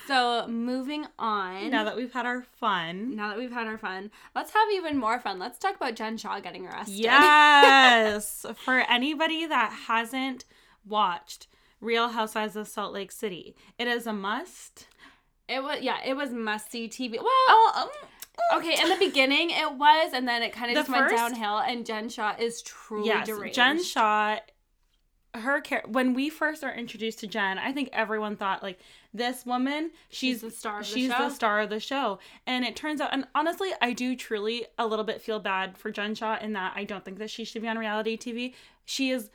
so 0.06 0.46
moving 0.48 1.06
on. 1.18 1.70
Now 1.70 1.84
that 1.84 1.96
we've 1.96 2.12
had 2.12 2.26
our 2.26 2.42
fun. 2.42 3.14
Now 3.16 3.28
that 3.28 3.38
we've 3.38 3.52
had 3.52 3.66
our 3.66 3.78
fun, 3.78 4.10
let's 4.34 4.52
have 4.52 4.68
even 4.72 4.96
more 4.98 5.18
fun. 5.18 5.38
Let's 5.38 5.58
talk 5.58 5.76
about 5.76 5.94
Jen 5.94 6.16
Shah 6.16 6.40
getting 6.40 6.66
arrested. 6.66 6.94
Yes. 6.94 8.46
For 8.64 8.80
anybody 8.80 9.46
that 9.46 9.72
hasn't 9.86 10.44
watched 10.86 11.46
Real 11.80 12.08
Housewives 12.08 12.56
of 12.56 12.68
Salt 12.68 12.92
Lake 12.92 13.12
City, 13.12 13.54
it 13.78 13.88
is 13.88 14.06
a 14.06 14.12
must. 14.12 14.86
It 15.48 15.62
was 15.62 15.80
yeah, 15.82 15.98
it 16.04 16.14
was 16.14 16.30
must 16.30 16.70
see 16.70 16.88
TV. 16.88 17.12
Well, 17.18 17.26
Oh, 17.26 17.72
um, 17.76 17.88
mm. 17.88 18.58
okay, 18.58 18.82
in 18.82 18.88
the 18.88 18.96
beginning 18.96 19.50
it 19.50 19.74
was, 19.74 20.12
and 20.14 20.26
then 20.26 20.42
it 20.42 20.52
kind 20.52 20.70
of 20.70 20.74
The 20.76 20.90
just 20.90 20.90
went 20.90 21.10
downhill. 21.14 21.58
And 21.58 21.84
Jen 21.84 22.08
Shah 22.08 22.34
is 22.38 22.62
truly 22.62 23.08
yes. 23.08 23.26
deranged. 23.26 23.54
Jen 23.54 23.82
Shah, 23.82 24.38
her 25.34 25.60
care. 25.60 25.82
when 25.86 26.14
we 26.14 26.30
first 26.30 26.64
are 26.64 26.72
introduced 26.72 27.18
to 27.20 27.26
Jen, 27.26 27.58
I 27.58 27.72
think 27.72 27.90
everyone 27.92 28.36
thought 28.36 28.62
like 28.62 28.78
this 29.14 29.46
woman, 29.46 29.92
she's, 30.10 30.36
She's 30.36 30.40
the 30.42 30.50
star 30.50 30.80
of 30.80 30.86
the 30.86 30.92
she's 30.92 31.10
show. 31.10 31.18
the 31.18 31.30
star 31.30 31.60
of 31.60 31.70
the 31.70 31.78
show, 31.80 32.18
and 32.46 32.64
it 32.64 32.74
turns 32.74 33.00
out, 33.00 33.10
and 33.12 33.26
honestly, 33.34 33.70
I 33.80 33.92
do 33.92 34.16
truly 34.16 34.66
a 34.76 34.86
little 34.86 35.04
bit 35.04 35.22
feel 35.22 35.38
bad 35.38 35.78
for 35.78 35.90
Jen 35.92 36.14
Shah 36.16 36.38
in 36.40 36.52
that 36.54 36.72
I 36.74 36.82
don't 36.84 37.04
think 37.04 37.18
that 37.18 37.30
she 37.30 37.44
should 37.44 37.62
be 37.62 37.68
on 37.68 37.78
reality 37.78 38.16
TV. 38.18 38.54
She 38.84 39.10
is 39.10 39.30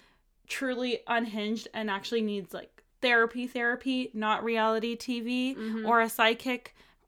truly 0.47 0.99
unhinged 1.07 1.67
and 1.73 1.89
actually 1.89 2.21
needs 2.21 2.53
like 2.53 2.83
therapy, 3.01 3.47
therapy, 3.47 4.11
not 4.13 4.43
reality 4.43 4.97
TV 4.97 5.85
or 5.85 6.01
a 6.01 6.07
sidekick 6.07 6.67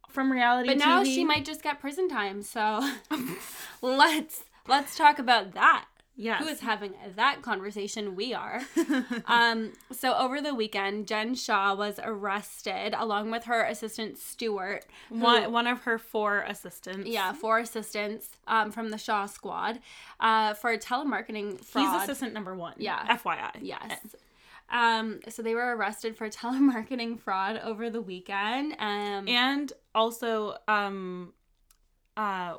from 0.09 0.31
reality 0.31 0.69
Mm-hmm. 0.69 0.79
but 0.79 0.85
now 0.85 1.03
she 1.03 1.23
might 1.25 1.43
just 1.45 1.61
get 1.63 1.79
prison 1.79 2.07
time. 2.09 2.41
So 2.41 2.87
let's 3.81 4.43
let's 4.67 4.95
talk 4.95 5.19
about 5.19 5.53
that. 5.53 5.85
Yes. 6.15 6.43
Who 6.43 6.49
is 6.49 6.59
having 6.59 6.93
that 7.15 7.41
conversation? 7.41 8.15
We 8.15 8.33
are. 8.33 8.61
um, 9.25 9.73
so 9.91 10.13
over 10.15 10.41
the 10.41 10.53
weekend, 10.53 11.07
Jen 11.07 11.33
Shah 11.35 11.73
was 11.73 11.99
arrested 12.03 12.93
along 12.97 13.31
with 13.31 13.45
her 13.45 13.63
assistant 13.63 14.17
Stuart. 14.17 14.85
who- 15.09 15.19
one 15.19 15.51
one 15.51 15.67
of 15.67 15.81
her 15.83 15.97
four 15.97 16.39
assistants. 16.41 17.07
Yeah, 17.09 17.33
four 17.33 17.59
assistants 17.59 18.29
um, 18.47 18.71
from 18.71 18.89
the 18.89 18.97
Shah 18.97 19.25
Squad 19.25 19.79
uh, 20.19 20.53
for 20.53 20.77
telemarketing 20.77 21.63
fraud. 21.63 21.93
He's 21.93 22.03
assistant 22.03 22.33
number 22.33 22.55
one. 22.55 22.73
Yeah. 22.77 23.17
FYI. 23.17 23.51
Yes. 23.61 23.99
Um, 24.69 25.19
so 25.27 25.41
they 25.41 25.53
were 25.55 25.75
arrested 25.75 26.15
for 26.17 26.29
telemarketing 26.41 27.19
fraud 27.19 27.59
over 27.63 27.89
the 27.89 28.01
weekend. 28.01 28.73
Um, 28.79 29.27
And 29.27 29.71
also, 29.95 30.57
um, 30.67 31.33
uh, 32.15 32.55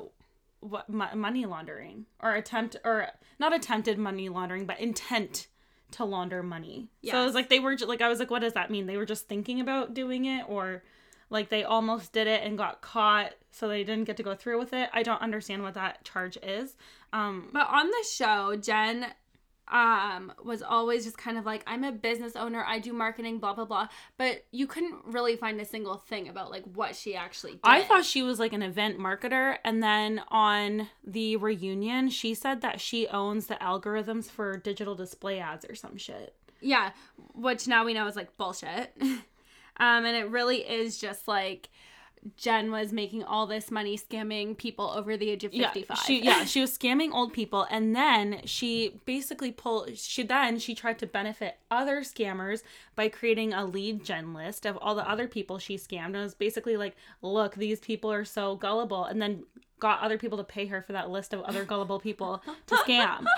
what 0.63 0.89
mo- 0.89 1.15
money 1.15 1.45
laundering 1.45 2.05
or 2.21 2.33
attempt 2.35 2.75
or 2.83 3.07
not 3.39 3.53
attempted 3.53 3.97
money 3.97 4.29
laundering, 4.29 4.65
but 4.65 4.79
intent 4.79 5.47
to 5.91 6.05
launder 6.05 6.41
money. 6.41 6.87
So 7.11 7.21
it 7.21 7.25
was 7.25 7.35
like 7.35 7.49
they 7.49 7.59
were 7.59 7.75
like 7.85 8.01
I 8.01 8.09
was 8.09 8.19
like, 8.19 8.31
what 8.31 8.39
does 8.41 8.53
that 8.53 8.71
mean? 8.71 8.85
They 8.87 8.97
were 8.97 9.05
just 9.05 9.27
thinking 9.27 9.59
about 9.61 9.93
doing 9.93 10.25
it, 10.25 10.45
or 10.47 10.83
like 11.29 11.49
they 11.49 11.63
almost 11.63 12.13
did 12.13 12.27
it 12.27 12.41
and 12.43 12.57
got 12.57 12.81
caught, 12.81 13.33
so 13.51 13.67
they 13.67 13.83
didn't 13.83 14.05
get 14.05 14.17
to 14.17 14.23
go 14.23 14.35
through 14.35 14.59
with 14.59 14.73
it. 14.73 14.89
I 14.93 15.03
don't 15.03 15.21
understand 15.21 15.63
what 15.63 15.73
that 15.75 16.03
charge 16.03 16.37
is. 16.41 16.75
Um, 17.11 17.49
But 17.53 17.67
on 17.69 17.87
the 17.87 18.05
show, 18.11 18.55
Jen 18.55 19.05
um 19.73 20.31
was 20.43 20.61
always 20.61 21.03
just 21.03 21.17
kind 21.17 21.37
of 21.37 21.45
like 21.45 21.63
I'm 21.65 21.83
a 21.83 21.91
business 21.91 22.35
owner, 22.35 22.63
I 22.65 22.79
do 22.79 22.93
marketing, 22.93 23.39
blah 23.39 23.53
blah 23.53 23.65
blah. 23.65 23.87
But 24.17 24.45
you 24.51 24.67
couldn't 24.67 24.95
really 25.05 25.35
find 25.35 25.59
a 25.59 25.65
single 25.65 25.97
thing 25.97 26.29
about 26.29 26.51
like 26.51 26.63
what 26.63 26.95
she 26.95 27.15
actually 27.15 27.53
did. 27.53 27.61
I 27.63 27.81
thought 27.81 28.05
she 28.05 28.21
was 28.21 28.39
like 28.39 28.53
an 28.53 28.61
event 28.61 28.99
marketer, 28.99 29.57
and 29.65 29.81
then 29.81 30.21
on 30.29 30.89
the 31.03 31.35
reunion, 31.37 32.09
she 32.09 32.35
said 32.35 32.61
that 32.61 32.79
she 32.79 33.07
owns 33.07 33.47
the 33.47 33.55
algorithms 33.55 34.29
for 34.29 34.55
digital 34.55 34.95
display 34.95 35.39
ads 35.39 35.65
or 35.67 35.75
some 35.75 35.97
shit. 35.97 36.35
Yeah, 36.61 36.91
which 37.33 37.67
now 37.67 37.83
we 37.83 37.93
know 37.93 38.07
is 38.07 38.15
like 38.15 38.37
bullshit. 38.37 38.95
um, 39.01 39.19
and 39.77 40.15
it 40.15 40.29
really 40.29 40.59
is 40.59 40.99
just 40.99 41.27
like 41.27 41.69
Jen 42.37 42.71
was 42.71 42.93
making 42.93 43.23
all 43.23 43.45
this 43.47 43.69
money 43.69 43.97
scamming 43.97 44.57
people 44.57 44.89
over 44.89 45.17
the 45.17 45.29
age 45.29 45.43
of 45.43 45.53
Yeah, 45.53 45.71
55. 45.71 45.97
she 46.05 46.23
yeah 46.23 46.45
she 46.45 46.61
was 46.61 46.77
scamming 46.77 47.11
old 47.13 47.33
people, 47.33 47.67
and 47.69 47.95
then 47.95 48.41
she 48.45 49.01
basically 49.05 49.51
pulled. 49.51 49.97
She 49.97 50.23
then 50.23 50.59
she 50.59 50.73
tried 50.75 50.99
to 50.99 51.07
benefit 51.07 51.57
other 51.69 52.01
scammers 52.01 52.63
by 52.95 53.09
creating 53.09 53.53
a 53.53 53.65
lead 53.65 54.03
gen 54.05 54.33
list 54.33 54.65
of 54.65 54.77
all 54.77 54.95
the 54.95 55.09
other 55.09 55.27
people 55.27 55.57
she 55.59 55.75
scammed, 55.77 56.07
and 56.07 56.15
it 56.17 56.19
was 56.21 56.35
basically 56.35 56.77
like, 56.77 56.95
look, 57.21 57.55
these 57.55 57.79
people 57.79 58.11
are 58.11 58.25
so 58.25 58.55
gullible, 58.55 59.03
and 59.05 59.21
then 59.21 59.43
got 59.79 59.99
other 60.01 60.17
people 60.17 60.37
to 60.37 60.43
pay 60.45 60.67
her 60.67 60.81
for 60.81 60.93
that 60.93 61.09
list 61.09 61.33
of 61.33 61.41
other 61.41 61.65
gullible 61.65 61.99
people 61.99 62.41
to 62.67 62.75
scam. 62.75 63.25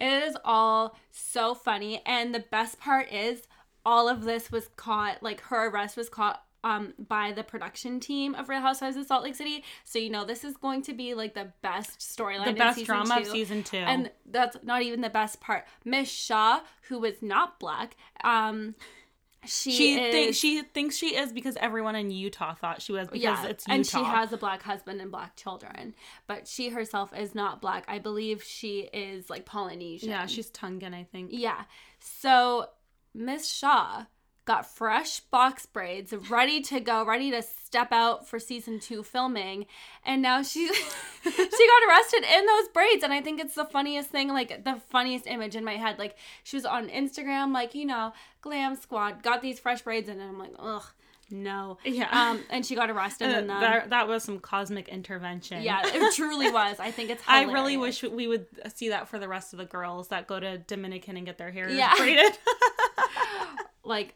It 0.00 0.24
is 0.24 0.36
all 0.44 0.96
so 1.10 1.54
funny. 1.54 2.02
And 2.04 2.34
the 2.34 2.40
best 2.50 2.80
part 2.80 3.10
is 3.12 3.42
all 3.86 4.08
of 4.08 4.24
this 4.24 4.50
was 4.50 4.68
caught, 4.76 5.22
like 5.22 5.40
her 5.42 5.68
arrest 5.68 5.96
was 5.96 6.08
caught 6.08 6.42
um 6.64 6.94
by 6.98 7.30
the 7.30 7.44
production 7.44 8.00
team 8.00 8.34
of 8.34 8.48
Real 8.48 8.60
Housewives 8.60 8.96
of 8.96 9.06
Salt 9.06 9.22
Lake 9.22 9.36
City. 9.36 9.62
So 9.84 10.00
you 10.00 10.10
know 10.10 10.24
this 10.24 10.42
is 10.42 10.56
going 10.56 10.82
to 10.82 10.94
be 10.94 11.14
like 11.14 11.34
the 11.34 11.52
best 11.62 12.00
storyline. 12.00 12.46
The 12.46 12.52
best 12.54 12.84
drama 12.84 13.18
of 13.18 13.26
season 13.26 13.62
two. 13.62 13.76
And 13.76 14.10
that's 14.26 14.56
not 14.64 14.82
even 14.82 15.02
the 15.02 15.10
best 15.10 15.40
part. 15.40 15.64
Miss 15.84 16.10
Shah, 16.10 16.60
who 16.88 16.98
was 16.98 17.22
not 17.22 17.60
black, 17.60 17.96
um 18.24 18.74
she, 19.46 19.72
she 19.72 19.94
is, 19.94 20.12
thinks 20.12 20.38
she 20.38 20.62
thinks 20.62 20.96
she 20.96 21.16
is 21.16 21.32
because 21.32 21.56
everyone 21.56 21.94
in 21.96 22.10
Utah 22.10 22.54
thought 22.54 22.80
she 22.80 22.92
was 22.92 23.08
because 23.08 23.22
yeah, 23.22 23.46
it's 23.46 23.66
Utah. 23.66 23.74
and 23.74 23.86
she 23.86 24.02
has 24.02 24.32
a 24.32 24.38
black 24.38 24.62
husband 24.62 25.02
and 25.02 25.10
black 25.10 25.36
children, 25.36 25.94
but 26.26 26.48
she 26.48 26.70
herself 26.70 27.12
is 27.16 27.34
not 27.34 27.60
black. 27.60 27.84
I 27.86 27.98
believe 27.98 28.42
she 28.42 28.88
is 28.92 29.28
like 29.28 29.44
Polynesian. 29.44 30.08
yeah, 30.08 30.24
she's 30.26 30.48
Tongan, 30.50 30.94
I 30.94 31.04
think. 31.04 31.28
Yeah. 31.32 31.64
So 32.00 32.68
Miss 33.14 33.52
Shah 33.52 34.04
got 34.44 34.66
fresh 34.66 35.20
box 35.20 35.64
braids 35.66 36.12
ready 36.30 36.60
to 36.60 36.78
go, 36.80 37.04
ready 37.04 37.30
to 37.30 37.40
step 37.42 37.92
out 37.92 38.28
for 38.28 38.38
season 38.38 38.78
two 38.78 39.02
filming. 39.02 39.66
And 40.04 40.20
now 40.22 40.42
she 40.42 40.66
she 41.22 41.30
got 41.30 41.88
arrested 41.88 42.24
in 42.24 42.46
those 42.46 42.68
braids. 42.68 43.02
And 43.02 43.12
I 43.12 43.20
think 43.22 43.40
it's 43.40 43.54
the 43.54 43.64
funniest 43.64 44.10
thing, 44.10 44.28
like 44.28 44.64
the 44.64 44.80
funniest 44.90 45.26
image 45.26 45.56
in 45.56 45.64
my 45.64 45.76
head. 45.76 45.98
Like 45.98 46.16
she 46.42 46.56
was 46.56 46.64
on 46.66 46.88
Instagram, 46.88 47.52
like, 47.54 47.74
you 47.74 47.86
know, 47.86 48.12
glam 48.42 48.76
squad, 48.76 49.22
got 49.22 49.40
these 49.42 49.58
fresh 49.58 49.82
braids 49.82 50.08
in, 50.08 50.20
and 50.20 50.28
I'm 50.30 50.38
like, 50.38 50.52
ugh, 50.58 50.84
no. 51.30 51.78
Yeah. 51.84 52.08
Um, 52.12 52.40
and 52.50 52.66
she 52.66 52.74
got 52.74 52.90
arrested 52.90 53.34
Uh, 53.34 53.38
in 53.38 53.46
them. 53.46 53.60
that, 53.62 53.90
that 53.90 54.08
was 54.08 54.22
some 54.24 54.40
cosmic 54.40 54.88
intervention. 54.90 55.62
yeah, 55.62 55.80
it 55.84 56.14
truly 56.16 56.50
was. 56.50 56.78
I 56.78 56.90
think 56.90 57.08
it's 57.08 57.22
I 57.26 57.44
really 57.44 57.78
wish 57.78 58.02
we 58.02 58.28
would 58.28 58.46
see 58.74 58.90
that 58.90 59.08
for 59.08 59.18
the 59.18 59.26
rest 59.26 59.54
of 59.54 59.58
the 59.58 59.64
girls 59.64 60.08
that 60.08 60.26
go 60.26 60.38
to 60.38 60.58
Dominican 60.58 61.16
and 61.16 61.24
get 61.24 61.38
their 61.38 61.50
hair 61.50 61.70
Yeah. 61.70 61.94
braided. 61.96 62.36
like 63.84 64.14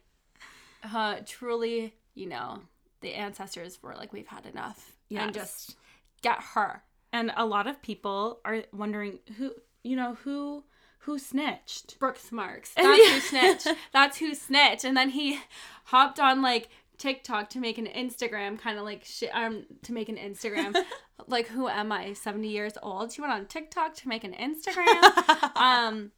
uh 0.94 1.16
truly 1.26 1.94
you 2.14 2.26
know 2.28 2.60
the 3.00 3.14
ancestors 3.14 3.78
were 3.82 3.94
like 3.94 4.12
we've 4.12 4.26
had 4.26 4.46
enough 4.46 4.92
Yes. 5.08 5.24
and 5.24 5.34
just 5.34 5.76
get 6.20 6.38
her. 6.54 6.82
And 7.12 7.32
a 7.36 7.46
lot 7.46 7.66
of 7.66 7.80
people 7.80 8.40
are 8.44 8.64
wondering 8.74 9.20
who, 9.38 9.52
you 9.82 9.96
know, 9.96 10.16
who 10.24 10.64
who 11.00 11.18
snitched. 11.18 11.98
brooks 11.98 12.30
marks. 12.30 12.72
That's 12.76 12.98
yeah. 12.98 13.14
who 13.14 13.20
snitched. 13.20 13.78
That's 13.92 14.18
who 14.18 14.34
snitched. 14.34 14.84
And 14.84 14.94
then 14.96 15.08
he 15.10 15.40
hopped 15.84 16.20
on 16.20 16.42
like 16.42 16.68
tiktok 16.98 17.48
to 17.50 17.60
make 17.60 17.78
an 17.78 17.86
instagram 17.86 18.58
kind 18.58 18.76
of 18.76 18.84
like 18.84 19.04
shit 19.04 19.30
um 19.32 19.64
to 19.82 19.92
make 19.92 20.08
an 20.08 20.16
instagram. 20.16 20.74
Like 21.26 21.48
who 21.48 21.68
am 21.68 21.90
i? 21.90 22.12
70 22.12 22.48
years 22.48 22.74
old? 22.82 23.12
She 23.12 23.20
went 23.20 23.32
on 23.32 23.46
tiktok 23.46 23.92
to 23.96 24.08
make 24.08 24.22
an 24.24 24.32
instagram. 24.40 25.56
Um 25.56 26.12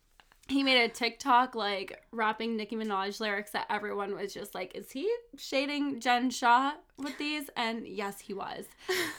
he 0.50 0.62
made 0.62 0.82
a 0.82 0.88
TikTok 0.88 1.54
like 1.54 2.02
rapping 2.12 2.56
Nicki 2.56 2.76
Minaj 2.76 3.20
lyrics 3.20 3.52
that 3.52 3.66
everyone 3.70 4.14
was 4.14 4.34
just 4.34 4.54
like, 4.54 4.74
is 4.74 4.90
he 4.90 5.10
shading 5.36 6.00
Jen 6.00 6.30
Shah 6.30 6.72
with 6.98 7.16
these? 7.18 7.48
And 7.56 7.86
yes, 7.86 8.20
he 8.20 8.34
was. 8.34 8.66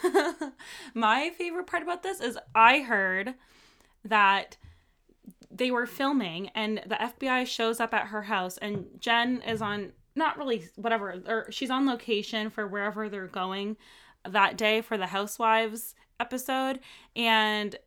My 0.94 1.32
favorite 1.38 1.68
part 1.68 1.84
about 1.84 2.04
this 2.04 2.20
is 2.20 2.38
I 2.54 2.80
heard 2.80 3.36
that 4.04 4.58
they 5.50 5.72
were 5.72 5.86
filming 5.86 6.50
and 6.50 6.82
the 6.86 6.96
FBI 6.96 7.46
shows 7.46 7.80
up 7.80 7.94
at 7.94 8.08
her 8.08 8.24
house 8.24 8.58
and 8.58 8.88
Jen 9.00 9.42
is 9.42 9.62
on 9.62 9.94
not 10.16 10.38
really 10.38 10.66
whatever 10.76 11.22
or 11.28 11.52
she's 11.52 11.70
on 11.70 11.86
location 11.86 12.50
for 12.50 12.68
wherever 12.68 13.10
they're 13.10 13.28
going 13.28 13.78
that 14.28 14.58
day 14.58 14.82
for 14.82 14.98
the 14.98 15.08
housewives 15.08 15.96
episode 16.20 16.80
and 17.16 17.78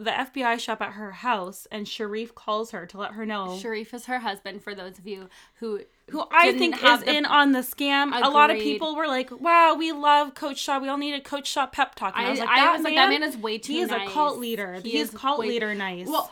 the 0.00 0.10
FBI 0.12 0.58
show 0.60 0.74
up 0.74 0.80
at 0.82 0.92
her 0.92 1.10
house 1.10 1.66
and 1.72 1.86
Sharif 1.88 2.34
calls 2.34 2.70
her 2.70 2.86
to 2.86 2.98
let 2.98 3.12
her 3.12 3.26
know 3.26 3.58
Sharif 3.58 3.92
is 3.92 4.06
her 4.06 4.20
husband, 4.20 4.62
for 4.62 4.74
those 4.74 4.98
of 4.98 5.06
you 5.06 5.28
who 5.56 5.80
who 6.10 6.24
I 6.30 6.52
think 6.56 6.82
is 6.82 7.00
the- 7.00 7.12
in 7.14 7.26
on 7.26 7.52
the 7.52 7.58
scam. 7.60 8.12
A 8.14 8.30
lot 8.30 8.50
of 8.50 8.58
people 8.58 8.94
were 8.96 9.06
like, 9.08 9.30
"Wow, 9.30 9.74
we 9.74 9.92
love 9.92 10.34
Coach 10.34 10.58
Shah. 10.58 10.78
We 10.78 10.88
all 10.88 10.96
need 10.98 11.14
a 11.14 11.20
Coach 11.20 11.48
Shah 11.48 11.66
pep 11.66 11.94
talk." 11.96 12.14
And 12.16 12.24
I, 12.24 12.28
I, 12.28 12.30
was 12.30 12.40
like, 12.40 12.48
I 12.48 12.56
"That 12.56 12.72
was 12.74 12.82
man, 12.82 12.84
like, 12.84 12.94
that 12.96 13.08
man 13.10 13.22
is 13.28 13.36
way 13.36 13.58
too 13.58 13.72
he 13.72 13.80
is 13.80 13.90
nice. 13.90 14.08
a 14.08 14.12
cult 14.12 14.38
leader. 14.38 14.74
He 14.82 14.90
He's 14.92 15.08
is 15.12 15.18
cult 15.18 15.40
way- 15.40 15.48
leader 15.48 15.74
nice." 15.74 16.06
Well, 16.08 16.30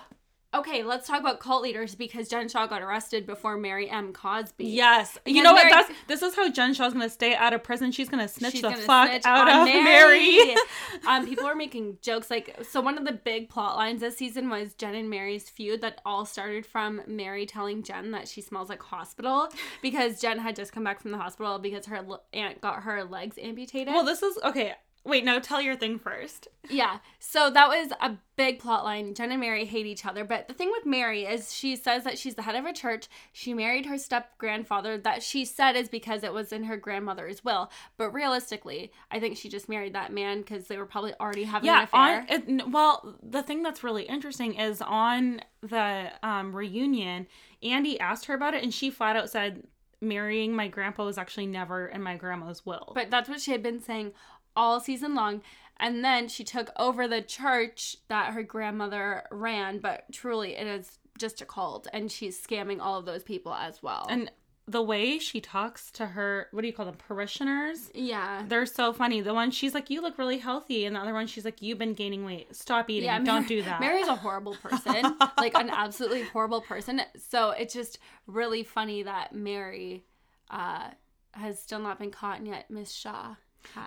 okay, 0.54 0.82
let's 0.82 1.06
talk 1.06 1.20
about 1.20 1.40
cult 1.40 1.62
leaders 1.62 1.94
because 1.94 2.28
Jen 2.28 2.48
Shah 2.48 2.66
got 2.66 2.82
arrested 2.82 3.26
before 3.26 3.56
Mary 3.56 3.88
M. 3.90 4.12
Cosby. 4.12 4.66
yes, 4.66 5.18
you 5.26 5.34
Because 5.34 5.44
know 5.44 5.52
what? 5.52 5.70
That's 5.70 5.92
this 6.08 6.22
is 6.22 6.34
how 6.34 6.50
Jen 6.50 6.74
Shah's 6.74 6.92
gonna 6.92 7.10
stay 7.10 7.34
out 7.34 7.52
of 7.52 7.62
prison. 7.62 7.92
She's 7.92 8.08
gonna 8.08 8.28
snitch 8.28 8.52
She's 8.52 8.62
the 8.62 8.70
gonna 8.70 8.82
fuck 8.82 9.08
snitch 9.10 9.26
out 9.26 9.48
of 9.48 9.66
Mary. 9.66 10.54
um, 11.06 11.26
people 11.26 11.44
were 11.44 11.54
making 11.54 11.98
jokes 12.02 12.30
like 12.30 12.56
so. 12.62 12.80
One 12.80 12.98
of 12.98 13.04
the 13.04 13.12
big 13.12 13.48
plot 13.48 13.76
lines 13.76 14.00
this 14.00 14.16
season 14.16 14.48
was 14.48 14.74
Jen 14.74 14.94
and 14.94 15.10
Mary's 15.10 15.48
feud 15.50 15.80
that 15.82 16.00
all 16.04 16.24
started 16.24 16.64
from 16.64 17.02
Mary 17.06 17.46
telling 17.46 17.82
Jen 17.82 18.10
that 18.12 18.28
she 18.28 18.40
smells 18.40 18.68
like 18.68 18.82
hospital 18.82 19.48
because 19.82 20.20
Jen 20.20 20.38
had 20.38 20.56
just 20.56 20.72
come 20.72 20.84
back 20.84 21.00
from 21.00 21.10
the 21.10 21.18
hospital 21.18 21.58
because 21.58 21.86
her 21.86 22.04
aunt 22.32 22.60
got 22.60 22.82
her 22.82 23.04
legs 23.04 23.36
amputated. 23.40 23.92
well, 23.92 24.04
this 24.04 24.22
is 24.22 24.38
okay. 24.44 24.74
Wait, 25.06 25.24
no, 25.24 25.38
tell 25.38 25.62
your 25.62 25.76
thing 25.76 26.00
first. 26.00 26.48
Yeah. 26.68 26.98
So 27.20 27.48
that 27.50 27.68
was 27.68 27.92
a 28.00 28.16
big 28.34 28.58
plot 28.58 28.84
line. 28.84 29.14
Jen 29.14 29.30
and 29.30 29.40
Mary 29.40 29.64
hate 29.64 29.86
each 29.86 30.04
other. 30.04 30.24
But 30.24 30.48
the 30.48 30.54
thing 30.54 30.70
with 30.72 30.84
Mary 30.84 31.24
is 31.24 31.54
she 31.54 31.76
says 31.76 32.02
that 32.02 32.18
she's 32.18 32.34
the 32.34 32.42
head 32.42 32.56
of 32.56 32.64
a 32.64 32.72
church. 32.72 33.06
She 33.32 33.54
married 33.54 33.86
her 33.86 33.98
step 33.98 34.36
grandfather. 34.38 34.98
That 34.98 35.22
she 35.22 35.44
said 35.44 35.76
is 35.76 35.88
because 35.88 36.24
it 36.24 36.32
was 36.32 36.52
in 36.52 36.64
her 36.64 36.76
grandmother's 36.76 37.44
will. 37.44 37.70
But 37.96 38.10
realistically, 38.10 38.90
I 39.10 39.20
think 39.20 39.36
she 39.36 39.48
just 39.48 39.68
married 39.68 39.94
that 39.94 40.12
man 40.12 40.40
because 40.40 40.66
they 40.66 40.76
were 40.76 40.86
probably 40.86 41.14
already 41.20 41.44
having 41.44 41.68
an 41.70 41.84
affair. 41.84 42.26
on 42.28 42.60
it, 42.60 42.68
well, 42.68 43.16
the 43.22 43.44
thing 43.44 43.62
that's 43.62 43.84
really 43.84 44.04
interesting 44.04 44.54
is 44.54 44.82
on 44.82 45.40
the 45.62 46.10
um, 46.24 46.54
reunion, 46.54 47.28
Andy 47.62 47.98
asked 48.00 48.26
her 48.26 48.34
about 48.34 48.54
it, 48.54 48.64
and 48.64 48.74
she 48.74 48.90
flat 48.90 49.14
out 49.14 49.30
said, 49.30 49.62
"Marrying 50.00 50.52
my 50.52 50.66
grandpa 50.66 51.04
was 51.04 51.16
actually 51.16 51.46
never 51.46 51.86
in 51.86 52.02
my 52.02 52.16
grandma's 52.16 52.66
will." 52.66 52.92
but 52.94 53.10
that's 53.10 53.28
what 53.28 53.40
she 53.40 53.52
had 53.52 53.62
been 53.62 53.80
saying 53.80 54.12
all 54.56 54.80
season 54.80 55.14
long. 55.14 55.42
And 55.78 56.02
then 56.02 56.28
she 56.28 56.42
took 56.42 56.70
over 56.78 57.06
the 57.06 57.20
church 57.20 57.98
that 58.08 58.32
her 58.32 58.42
grandmother 58.42 59.24
ran. 59.30 59.78
But 59.78 60.04
truly, 60.10 60.56
it 60.56 60.66
is 60.66 60.98
just 61.18 61.40
a 61.42 61.44
cult. 61.44 61.86
And 61.92 62.10
she's 62.10 62.40
scamming 62.44 62.80
all 62.80 62.98
of 62.98 63.04
those 63.04 63.22
people 63.22 63.52
as 63.54 63.82
well. 63.82 64.06
and 64.08 64.30
the 64.68 64.82
way 64.82 65.20
she 65.20 65.40
talks 65.40 65.92
to 65.92 66.04
her, 66.04 66.48
what 66.50 66.62
do 66.62 66.66
you 66.66 66.72
call 66.72 66.86
them, 66.86 66.96
parishioners? 66.96 67.88
yeah. 67.94 68.42
They're 68.48 68.66
so 68.66 68.92
funny. 68.92 69.20
The 69.20 69.32
one 69.32 69.52
she's 69.52 69.74
like, 69.74 69.90
"You 69.90 70.02
look 70.02 70.18
really 70.18 70.38
healthy," 70.38 70.86
and 70.86 70.96
the 70.96 71.00
other 71.00 71.12
one 71.12 71.28
she's 71.28 71.44
like, 71.44 71.62
"You've 71.62 71.78
been 71.78 71.94
gaining 71.94 72.24
weight. 72.24 72.52
Stop 72.56 72.90
eating. 72.90 73.08
Don't 73.08 73.24
Mary- 73.24 73.46
do 73.46 73.62
that." 73.62 73.78
Mary's 73.78 74.08
a 74.08 74.16
horrible 74.16 74.56
person, 74.56 75.16
like 75.38 75.54
an 75.54 75.70
absolutely 75.70 76.24
horrible 76.24 76.62
person. 76.62 77.00
So 77.28 77.50
it's 77.50 77.74
just 77.74 78.00
really 78.26 78.64
funny 78.64 79.04
that 79.04 79.32
Mary 79.32 80.04
uh, 80.50 80.88
has 81.30 81.60
still 81.62 81.78
not 81.78 82.00
been 82.00 82.10
caught, 82.10 82.38
and 82.38 82.48
yet 82.48 82.68
Miss 82.68 82.90
Shah 82.92 83.36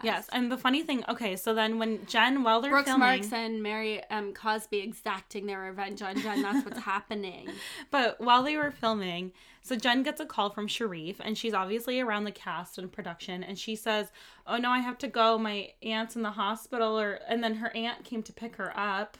yes, 0.03 0.27
and 0.31 0.51
the 0.51 0.57
funny 0.57 0.83
thing, 0.83 1.03
okay, 1.09 1.35
so 1.35 1.53
then 1.53 1.79
when 1.79 2.05
Jen, 2.05 2.43
while 2.43 2.61
they're 2.61 2.71
Brooks 2.71 2.89
filming, 2.89 3.07
Marks 3.07 3.33
and 3.33 3.61
Mary 3.63 4.03
um, 4.09 4.33
Cosby 4.33 4.79
exacting 4.79 5.45
their 5.45 5.59
revenge 5.59 6.01
on 6.01 6.19
Jen. 6.19 6.41
That's 6.41 6.65
what's 6.65 6.79
happening. 6.83 7.49
But 7.91 8.19
while 8.19 8.43
they 8.43 8.57
were 8.57 8.71
filming, 8.71 9.31
so 9.61 9.75
Jen 9.75 10.03
gets 10.03 10.19
a 10.19 10.25
call 10.25 10.49
from 10.49 10.67
Sharif, 10.67 11.17
and 11.19 11.37
she's 11.37 11.53
obviously 11.53 11.99
around 11.99 12.23
the 12.23 12.31
cast 12.31 12.77
and 12.77 12.91
production, 12.91 13.43
and 13.43 13.57
she 13.57 13.75
says, 13.75 14.11
"Oh 14.47 14.57
no, 14.57 14.69
I 14.69 14.79
have 14.79 14.97
to 14.99 15.07
go. 15.07 15.37
My 15.37 15.71
aunt's 15.83 16.15
in 16.15 16.21
the 16.21 16.31
hospital." 16.31 16.99
Or 16.99 17.19
and 17.27 17.43
then 17.43 17.55
her 17.55 17.75
aunt 17.75 18.03
came 18.03 18.23
to 18.23 18.33
pick 18.33 18.55
her 18.55 18.77
up, 18.77 19.17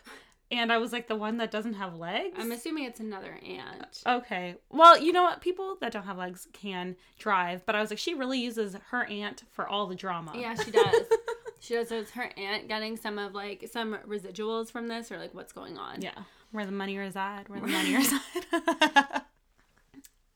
And 0.52 0.72
I 0.74 0.78
was 0.80 0.92
like, 0.92 1.08
the 1.08 1.16
one 1.16 1.38
that 1.38 1.52
doesn't 1.52 1.76
have 1.76 1.96
legs? 1.96 2.36
I'm 2.40 2.52
assuming 2.52 2.86
it's 2.86 3.00
another 3.00 3.38
aunt. 3.46 4.02
Okay. 4.08 4.56
Well, 4.72 4.98
you 5.00 5.12
know 5.12 5.22
what? 5.22 5.42
People 5.42 5.78
that 5.82 5.92
don't 5.92 6.06
have 6.06 6.18
legs 6.18 6.48
can 6.54 6.96
drive, 7.20 7.64
but 7.68 7.76
I 7.76 7.82
was 7.82 7.92
like, 7.92 8.00
she 8.00 8.16
really 8.16 8.40
uses 8.40 8.76
her 8.90 9.06
aunt 9.06 9.44
for 9.52 9.68
all 9.68 9.86
the 9.86 9.94
drama. 9.96 10.32
Yeah, 10.36 10.56
she 10.56 10.72
does. 10.72 11.04
she 11.60 11.76
does. 11.76 11.92
Is 11.92 12.10
her 12.12 12.32
aunt 12.36 12.68
getting 12.68 12.98
some 12.98 13.20
of 13.20 13.36
like 13.36 13.70
some 13.72 14.00
residuals 14.08 14.72
from 14.72 14.88
this, 14.88 15.12
or 15.12 15.20
like 15.20 15.36
what's 15.36 15.54
going 15.54 15.78
on? 15.78 16.02
Yeah. 16.02 16.18
Where 16.52 16.66
the 16.66 16.72
money 16.72 16.98
reside, 16.98 17.48
where 17.48 17.60
the 17.60 17.68
money 17.68 17.96
reside. 17.98 19.22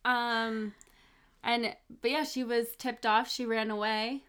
um, 0.05 0.73
and 1.43 1.75
but 2.01 2.11
yeah, 2.11 2.23
she 2.23 2.43
was 2.43 2.67
tipped 2.77 3.07
off. 3.07 3.29
She 3.31 3.45
ran 3.45 3.71
away, 3.71 4.21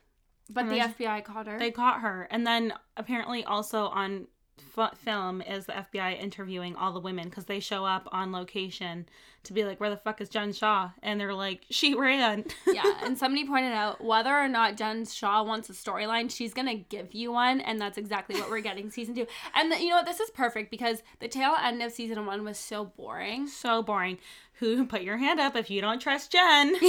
but 0.48 0.64
And 0.64 0.70
the 0.72 0.78
FBI 0.78 1.24
caught 1.24 1.46
her. 1.46 1.58
they 1.58 1.70
caught 1.70 2.00
her. 2.00 2.26
And 2.30 2.46
then 2.46 2.72
apparently 2.96 3.44
also 3.44 3.86
on 3.88 4.28
f- 4.76 4.98
film 4.98 5.40
is 5.42 5.66
the 5.66 5.72
FBI 5.72 6.20
interviewing 6.20 6.76
all 6.76 6.92
the 6.92 7.00
women 7.00 7.28
because 7.28 7.44
they 7.44 7.60
show 7.60 7.84
up 7.84 8.08
on 8.12 8.32
location 8.32 9.06
to 9.44 9.52
be 9.52 9.64
like, 9.64 9.78
where 9.80 9.90
the 9.90 9.96
fuck 9.96 10.20
is 10.20 10.28
Jen 10.28 10.52
Shah? 10.52 10.90
And 11.02 11.20
they're 11.20 11.34
like, 11.34 11.64
she 11.70 11.94
ran. 11.94 12.44
yeah, 12.66 12.94
and 13.02 13.18
somebody 13.18 13.46
pointed 13.46 13.72
out 13.72 14.02
whether 14.02 14.34
or 14.34 14.48
not 14.48 14.76
Jen 14.76 15.04
Shah 15.04 15.42
wants 15.42 15.68
a 15.68 15.72
storyline, 15.72 16.30
she's 16.30 16.54
gonna 16.54 16.76
give 16.76 17.14
you 17.14 17.32
one, 17.32 17.60
and 17.60 17.80
that's 17.80 17.98
exactly 17.98 18.40
what 18.40 18.50
we're 18.50 18.60
getting 18.60 18.90
season 18.90 19.14
two. 19.14 19.26
And 19.54 19.70
the, 19.70 19.80
you 19.80 19.90
know 19.90 19.96
what? 19.96 20.06
This 20.06 20.20
is 20.20 20.30
perfect 20.30 20.70
because 20.70 21.02
the 21.20 21.28
tail 21.28 21.54
end 21.62 21.82
of 21.82 21.92
season 21.92 22.26
one 22.26 22.44
was 22.44 22.58
so 22.58 22.84
boring. 22.84 23.46
so 23.46 23.82
boring. 23.82 24.18
Who 24.58 24.86
put 24.86 25.02
your 25.02 25.18
hand 25.18 25.40
up 25.40 25.56
if 25.56 25.70
you 25.70 25.80
don't 25.80 26.00
trust 26.00 26.32
Jen? 26.32 26.74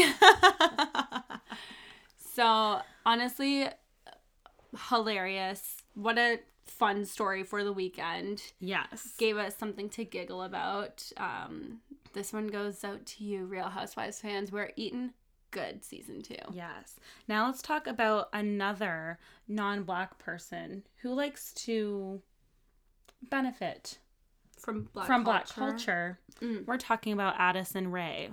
So 2.35 2.81
honestly, 3.05 3.69
hilarious. 4.89 5.77
What 5.93 6.17
a 6.17 6.39
fun 6.65 7.05
story 7.05 7.43
for 7.43 7.63
the 7.63 7.73
weekend. 7.73 8.41
yes. 8.59 9.13
Gave 9.17 9.37
us 9.37 9.55
something 9.57 9.89
to 9.89 10.03
giggle 10.05 10.41
about. 10.43 11.09
Um, 11.17 11.79
this 12.13 12.33
one 12.33 12.47
goes 12.47 12.83
out 12.83 13.05
to 13.05 13.23
you, 13.23 13.45
Real 13.45 13.69
Housewives 13.69 14.19
fans. 14.21 14.51
We're 14.51 14.71
eating 14.75 15.11
good 15.51 15.83
season 15.83 16.21
two. 16.21 16.35
Yes. 16.51 16.95
Now 17.27 17.45
let's 17.45 17.61
talk 17.61 17.87
about 17.87 18.29
another 18.33 19.19
non 19.47 19.83
black 19.83 20.17
person 20.17 20.83
who 21.01 21.13
likes 21.13 21.53
to 21.53 22.21
benefit 23.29 23.99
From 24.59 24.89
black 24.93 25.07
from 25.07 25.23
black 25.23 25.47
culture. 25.47 25.71
culture. 25.71 26.19
Mm. 26.41 26.65
We're 26.65 26.77
talking 26.77 27.13
about 27.13 27.35
Addison 27.37 27.91
Rae. 27.91 28.31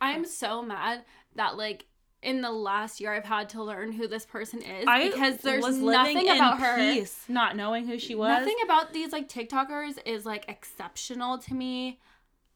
I'm 0.00 0.24
so 0.24 0.62
mad 0.62 1.04
that 1.36 1.56
like 1.56 1.86
in 2.26 2.40
the 2.40 2.50
last 2.50 3.00
year 3.00 3.14
I've 3.14 3.24
had 3.24 3.48
to 3.50 3.62
learn 3.62 3.92
who 3.92 4.08
this 4.08 4.26
person 4.26 4.60
is 4.60 4.84
I 4.88 5.08
because 5.08 5.38
there's 5.38 5.64
was 5.64 5.78
living 5.78 6.14
nothing 6.14 6.26
in 6.26 6.36
about 6.36 6.58
her. 6.58 6.76
peace, 6.76 7.24
not 7.28 7.56
knowing 7.56 7.86
who 7.86 7.98
she 7.98 8.16
was. 8.16 8.28
Nothing 8.28 8.56
about 8.64 8.92
these 8.92 9.12
like 9.12 9.28
TikTokers 9.28 9.98
is 10.04 10.26
like 10.26 10.44
exceptional 10.48 11.38
to 11.38 11.54
me. 11.54 12.00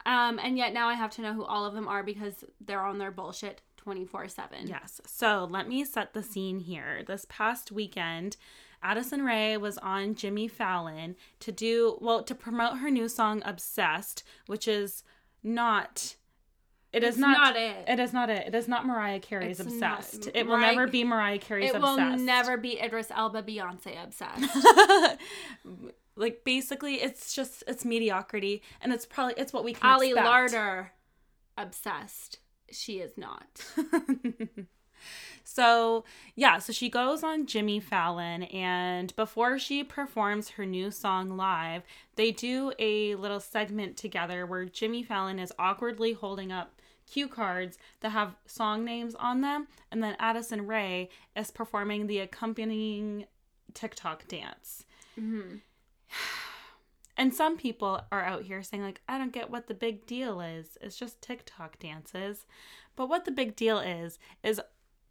Um, 0.05 0.39
and 0.43 0.57
yet 0.57 0.73
now 0.73 0.89
I 0.89 0.95
have 0.95 1.11
to 1.11 1.21
know 1.21 1.33
who 1.33 1.45
all 1.45 1.65
of 1.65 1.73
them 1.73 1.87
are 1.87 2.03
because 2.03 2.43
they're 2.59 2.81
on 2.81 2.97
their 2.97 3.11
bullshit 3.11 3.61
24 3.77 4.27
7. 4.27 4.67
Yes. 4.67 4.99
So 5.05 5.47
let 5.49 5.69
me 5.69 5.85
set 5.85 6.13
the 6.13 6.21
scene 6.21 6.59
here. 6.59 7.03
This 7.07 7.25
past 7.29 7.71
weekend, 7.71 8.35
Addison 8.83 9.23
Rae 9.23 9.55
was 9.57 9.77
on 9.77 10.15
Jimmy 10.15 10.47
Fallon 10.49 11.15
to 11.39 11.51
do, 11.51 11.97
well, 12.01 12.23
to 12.23 12.35
promote 12.35 12.79
her 12.79 12.91
new 12.91 13.07
song 13.07 13.41
Obsessed, 13.45 14.23
which 14.47 14.67
is 14.67 15.03
not. 15.43 16.15
It 16.93 17.03
is 17.05 17.17
not, 17.17 17.37
not 17.37 17.55
it. 17.55 17.85
It 17.87 17.99
is 17.99 18.11
not 18.11 18.29
it. 18.29 18.47
It 18.47 18.55
is 18.55 18.67
not 18.67 18.85
Mariah 18.85 19.19
Carey's 19.21 19.59
It's 19.61 19.73
not- 19.73 19.99
Obsessed. 19.99 20.29
it 20.33 20.45
will 20.45 20.57
Mariah- 20.57 20.75
never 20.75 20.87
be 20.87 21.03
Mariah 21.05 21.39
Carey's 21.39 21.69
It 21.69 21.75
Obsessed. 21.77 21.97
will 21.97 22.17
never 22.17 22.57
be 22.57 22.79
Idris 22.81 23.09
Elba 23.15 23.43
Beyonce 23.43 24.03
obsessed. 24.03 24.57
like 26.17 26.43
basically, 26.43 26.95
it's 26.95 27.33
just 27.33 27.63
it's 27.67 27.85
mediocrity, 27.85 28.61
and 28.81 28.91
it's 28.91 29.05
probably 29.05 29.35
it's 29.37 29.53
what 29.53 29.63
we 29.63 29.73
can 29.73 29.89
Ali 29.89 30.09
expect. 30.09 30.27
Larter 30.27 30.87
obsessed. 31.57 32.39
She 32.71 32.99
is 32.99 33.17
not. 33.17 33.65
So, 35.43 36.05
yeah, 36.35 36.59
so 36.59 36.71
she 36.71 36.87
goes 36.87 37.23
on 37.23 37.45
Jimmy 37.47 37.79
Fallon, 37.79 38.43
and 38.43 39.13
before 39.15 39.57
she 39.57 39.83
performs 39.83 40.49
her 40.49 40.65
new 40.65 40.91
song 40.91 41.35
live, 41.35 41.81
they 42.15 42.31
do 42.31 42.71
a 42.79 43.15
little 43.15 43.39
segment 43.39 43.97
together 43.97 44.45
where 44.45 44.65
Jimmy 44.65 45.01
Fallon 45.03 45.39
is 45.39 45.51
awkwardly 45.57 46.13
holding 46.13 46.51
up 46.51 46.79
cue 47.11 47.27
cards 47.27 47.77
that 47.99 48.09
have 48.11 48.35
song 48.45 48.85
names 48.85 49.15
on 49.15 49.41
them, 49.41 49.67
and 49.91 50.01
then 50.01 50.15
Addison 50.19 50.65
Rae 50.65 51.09
is 51.35 51.51
performing 51.51 52.07
the 52.07 52.19
accompanying 52.19 53.25
TikTok 53.73 54.27
dance. 54.27 54.85
Mhm. 55.17 55.61
And 57.17 57.35
some 57.35 57.55
people 57.55 58.01
are 58.11 58.23
out 58.23 58.43
here 58.43 58.63
saying, 58.63 58.81
like, 58.81 59.01
I 59.07 59.19
don't 59.19 59.33
get 59.33 59.51
what 59.51 59.67
the 59.67 59.75
big 59.75 60.07
deal 60.07 60.41
is. 60.41 60.77
It's 60.81 60.97
just 60.97 61.21
TikTok 61.21 61.77
dances. 61.77 62.47
But 62.95 63.09
what 63.09 63.25
the 63.25 63.31
big 63.31 63.55
deal 63.55 63.77
is, 63.77 64.17
is 64.43 64.59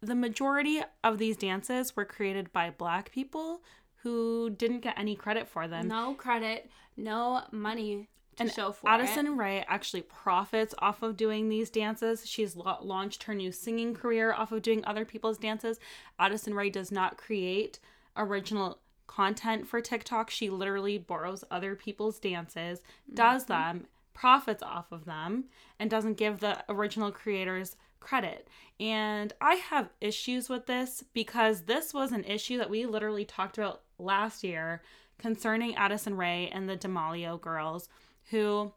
the 0.01 0.15
majority 0.15 0.81
of 1.05 1.19
these 1.19 1.37
dances 1.37 1.95
were 1.95 2.03
created 2.03 2.51
by 2.51 2.69
black 2.71 3.11
people 3.11 3.61
who 3.97 4.49
didn't 4.49 4.81
get 4.81 4.99
any 4.99 5.15
credit 5.15 5.47
for 5.47 5.67
them. 5.67 5.87
No 5.87 6.13
credit, 6.15 6.69
no 6.97 7.43
money 7.51 8.09
to 8.37 8.43
And 8.43 8.51
show 8.51 8.71
for 8.71 8.89
Addison 8.89 9.27
it. 9.27 9.31
Ray 9.31 9.65
actually 9.67 10.03
profits 10.03 10.73
off 10.79 11.01
of 11.01 11.17
doing 11.17 11.49
these 11.49 11.69
dances. 11.69 12.27
She's 12.27 12.55
la- 12.55 12.79
launched 12.81 13.23
her 13.23 13.35
new 13.35 13.51
singing 13.51 13.93
career 13.93 14.33
off 14.33 14.51
of 14.51 14.61
doing 14.61 14.83
other 14.85 15.05
people's 15.05 15.37
dances. 15.37 15.79
Addison 16.19 16.53
Rae 16.53 16.69
does 16.69 16.91
not 16.91 17.17
create 17.17 17.79
original 18.15 18.79
content 19.07 19.67
for 19.67 19.81
TikTok. 19.81 20.29
She 20.29 20.49
literally 20.49 20.97
borrows 20.97 21.43
other 21.51 21.75
people's 21.75 22.19
dances, 22.19 22.81
does 23.13 23.43
mm-hmm. 23.43 23.53
them, 23.53 23.87
profits 24.13 24.63
off 24.63 24.91
of 24.91 25.05
them, 25.05 25.45
and 25.79 25.89
doesn't 25.89 26.17
give 26.17 26.39
the 26.39 26.63
original 26.69 27.11
creators 27.11 27.75
credit. 27.99 28.47
And 28.79 29.33
I 29.41 29.55
have 29.55 29.89
issues 29.99 30.49
with 30.49 30.65
this 30.65 31.03
because 31.13 31.63
this 31.63 31.93
was 31.93 32.11
an 32.11 32.23
issue 32.23 32.57
that 32.57 32.69
we 32.69 32.85
literally 32.85 33.25
talked 33.25 33.57
about 33.57 33.81
last 33.99 34.43
year 34.43 34.81
concerning 35.19 35.75
Addison 35.75 36.17
Rae 36.17 36.49
and 36.51 36.67
the 36.67 36.75
D'Amelio 36.75 37.39
girls 37.39 37.87
who 38.31 38.71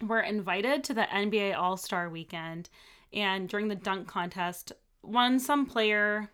were 0.00 0.20
invited 0.20 0.82
to 0.84 0.94
the 0.94 1.02
NBA 1.02 1.54
All 1.56 1.76
Star 1.76 2.08
weekend. 2.08 2.70
And 3.12 3.48
during 3.48 3.68
the 3.68 3.74
dunk 3.74 4.08
contest, 4.08 4.72
one 5.02 5.38
some 5.38 5.66
player, 5.66 6.30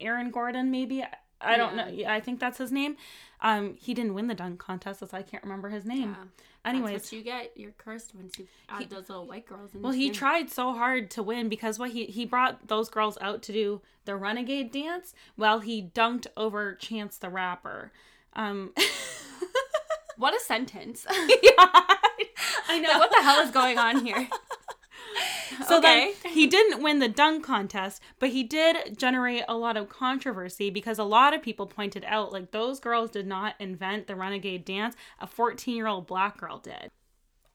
Aaron 0.00 0.30
Gordon, 0.30 0.70
maybe. 0.70 1.02
I 1.40 1.56
don't 1.56 1.74
Yeah. 1.76 1.84
know. 1.86 1.90
Yeah, 1.90 2.12
I 2.12 2.20
think 2.20 2.38
that's 2.38 2.58
his 2.58 2.70
name. 2.70 2.96
Um, 3.40 3.74
he 3.76 3.94
didn't 3.94 4.12
win 4.12 4.26
the 4.26 4.34
dunk 4.34 4.58
contest, 4.60 5.00
so 5.00 5.08
I 5.12 5.22
can't 5.22 5.42
remember 5.42 5.70
his 5.70 5.86
name. 5.86 6.14
Yeah. 6.18 6.24
Anyways, 6.70 7.10
you 7.10 7.22
get. 7.22 7.52
You're 7.56 7.72
cursed 7.72 8.14
once 8.14 8.38
you 8.38 8.46
add 8.68 8.90
those 8.90 9.08
little 9.08 9.26
white 9.26 9.46
girls 9.46 9.74
in. 9.74 9.80
well, 9.80 9.92
he 9.92 10.10
tried 10.10 10.50
so 10.50 10.74
hard 10.74 11.10
to 11.12 11.22
win 11.22 11.48
because 11.48 11.78
what 11.78 11.92
he 11.92 12.04
he 12.04 12.26
brought 12.26 12.68
those 12.68 12.90
girls 12.90 13.16
out 13.22 13.42
to 13.44 13.52
do 13.54 13.80
the 14.04 14.14
renegade 14.14 14.70
dance 14.70 15.14
while 15.36 15.60
he 15.60 15.80
dunked 15.94 16.26
over 16.36 16.74
Chance 16.74 17.16
the 17.16 17.30
Rapper. 17.30 17.92
Um, 18.34 18.74
What 20.20 20.36
a 20.36 20.40
sentence. 20.40 21.06
yeah, 21.10 21.52
I 22.68 22.78
know. 22.78 22.90
Like, 22.90 22.98
what 22.98 23.10
the 23.10 23.22
hell 23.22 23.40
is 23.40 23.50
going 23.50 23.78
on 23.78 24.04
here? 24.04 24.28
So 25.66 25.78
okay. 25.78 26.14
then 26.22 26.32
he 26.32 26.46
didn't 26.46 26.82
win 26.82 27.00
the 27.00 27.08
dunk 27.08 27.44
contest, 27.44 28.00
but 28.18 28.30
he 28.30 28.44
did 28.44 28.96
generate 28.98 29.44
a 29.48 29.56
lot 29.56 29.76
of 29.76 29.88
controversy 29.88 30.70
because 30.70 30.98
a 30.98 31.04
lot 31.04 31.34
of 31.34 31.42
people 31.42 31.66
pointed 31.66 32.04
out 32.06 32.32
like 32.32 32.52
those 32.52 32.80
girls 32.80 33.10
did 33.10 33.26
not 33.26 33.56
invent 33.58 34.06
the 34.06 34.14
renegade 34.14 34.64
dance. 34.64 34.94
A 35.20 35.26
14 35.26 35.76
year 35.76 35.86
old 35.86 36.06
black 36.06 36.38
girl 36.38 36.58
did. 36.58 36.90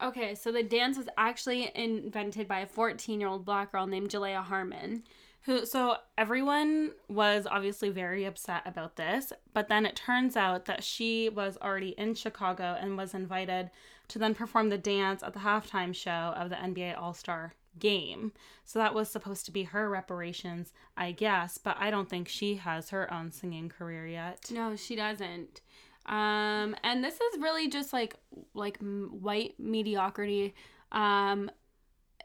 Okay, 0.01 0.35
so 0.35 0.51
the 0.51 0.63
dance 0.63 0.97
was 0.97 1.07
actually 1.17 1.71
invented 1.73 2.47
by 2.47 2.59
a 2.59 2.67
14 2.67 3.19
year 3.19 3.29
old 3.29 3.45
black 3.45 3.71
girl 3.71 3.87
named 3.87 4.09
Jalaiah 4.09 4.43
Harmon. 4.43 5.03
Who 5.45 5.65
so 5.65 5.97
everyone 6.17 6.91
was 7.07 7.45
obviously 7.49 7.89
very 7.89 8.25
upset 8.25 8.63
about 8.65 8.95
this, 8.95 9.31
but 9.53 9.67
then 9.67 9.85
it 9.85 9.95
turns 9.95 10.35
out 10.35 10.65
that 10.65 10.83
she 10.83 11.29
was 11.29 11.57
already 11.61 11.89
in 11.97 12.15
Chicago 12.15 12.77
and 12.79 12.97
was 12.97 13.13
invited 13.13 13.69
to 14.07 14.19
then 14.19 14.33
perform 14.33 14.69
the 14.69 14.77
dance 14.77 15.21
at 15.21 15.33
the 15.33 15.39
halftime 15.39 15.93
show 15.93 16.33
of 16.35 16.49
the 16.49 16.55
NBA 16.55 16.97
All-Star 16.99 17.53
game. 17.77 18.31
So 18.63 18.79
that 18.79 18.93
was 18.93 19.09
supposed 19.09 19.45
to 19.45 19.51
be 19.51 19.63
her 19.63 19.89
reparations, 19.89 20.73
I 20.97 21.11
guess, 21.11 21.57
but 21.57 21.77
I 21.79 21.91
don't 21.91 22.09
think 22.09 22.27
she 22.27 22.55
has 22.55 22.89
her 22.89 23.11
own 23.13 23.31
singing 23.31 23.69
career 23.69 24.07
yet. 24.07 24.49
No, 24.51 24.75
she 24.75 24.95
doesn't. 24.95 25.61
Um, 26.05 26.75
and 26.83 27.03
this 27.03 27.15
is 27.15 27.39
really 27.39 27.67
just 27.67 27.91
like 27.91 28.15
like 28.53 28.77
white 28.79 29.55
mediocrity, 29.59 30.53
um, 30.91 31.49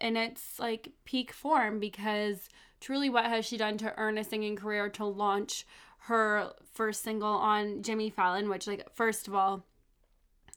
in 0.00 0.16
its 0.16 0.58
like 0.58 0.92
peak 1.04 1.32
form 1.32 1.78
because 1.80 2.48
truly, 2.80 3.10
what 3.10 3.26
has 3.26 3.44
she 3.44 3.56
done 3.56 3.76
to 3.78 3.94
earn 3.98 4.18
a 4.18 4.24
singing 4.24 4.56
career 4.56 4.88
to 4.88 5.04
launch 5.04 5.66
her 6.04 6.52
first 6.72 7.02
single 7.02 7.28
on 7.28 7.82
Jimmy 7.82 8.10
Fallon? 8.10 8.48
Which, 8.48 8.66
like, 8.66 8.86
first 8.94 9.28
of 9.28 9.34
all, 9.34 9.64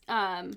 um, 0.08 0.54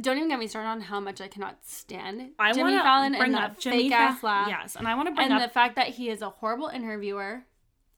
don't 0.00 0.16
even 0.16 0.28
get 0.28 0.38
me 0.38 0.46
started 0.46 0.68
on 0.68 0.80
how 0.82 1.00
much 1.00 1.20
I 1.20 1.28
cannot 1.28 1.58
stand 1.64 2.30
I 2.38 2.52
Jimmy 2.52 2.78
Fallon 2.78 3.12
bring 3.12 3.34
and 3.34 3.34
that 3.34 3.58
Jimmy 3.58 3.82
fake 3.84 3.92
Fa- 3.92 3.98
ass 3.98 4.22
laugh. 4.22 4.48
Yes, 4.48 4.76
and 4.76 4.86
I 4.86 4.94
want 4.94 5.08
to 5.08 5.14
bring 5.14 5.26
and 5.26 5.34
up 5.34 5.42
the 5.42 5.52
fact 5.52 5.76
that 5.76 5.88
he 5.88 6.08
is 6.08 6.22
a 6.22 6.30
horrible 6.30 6.68
interviewer 6.68 7.44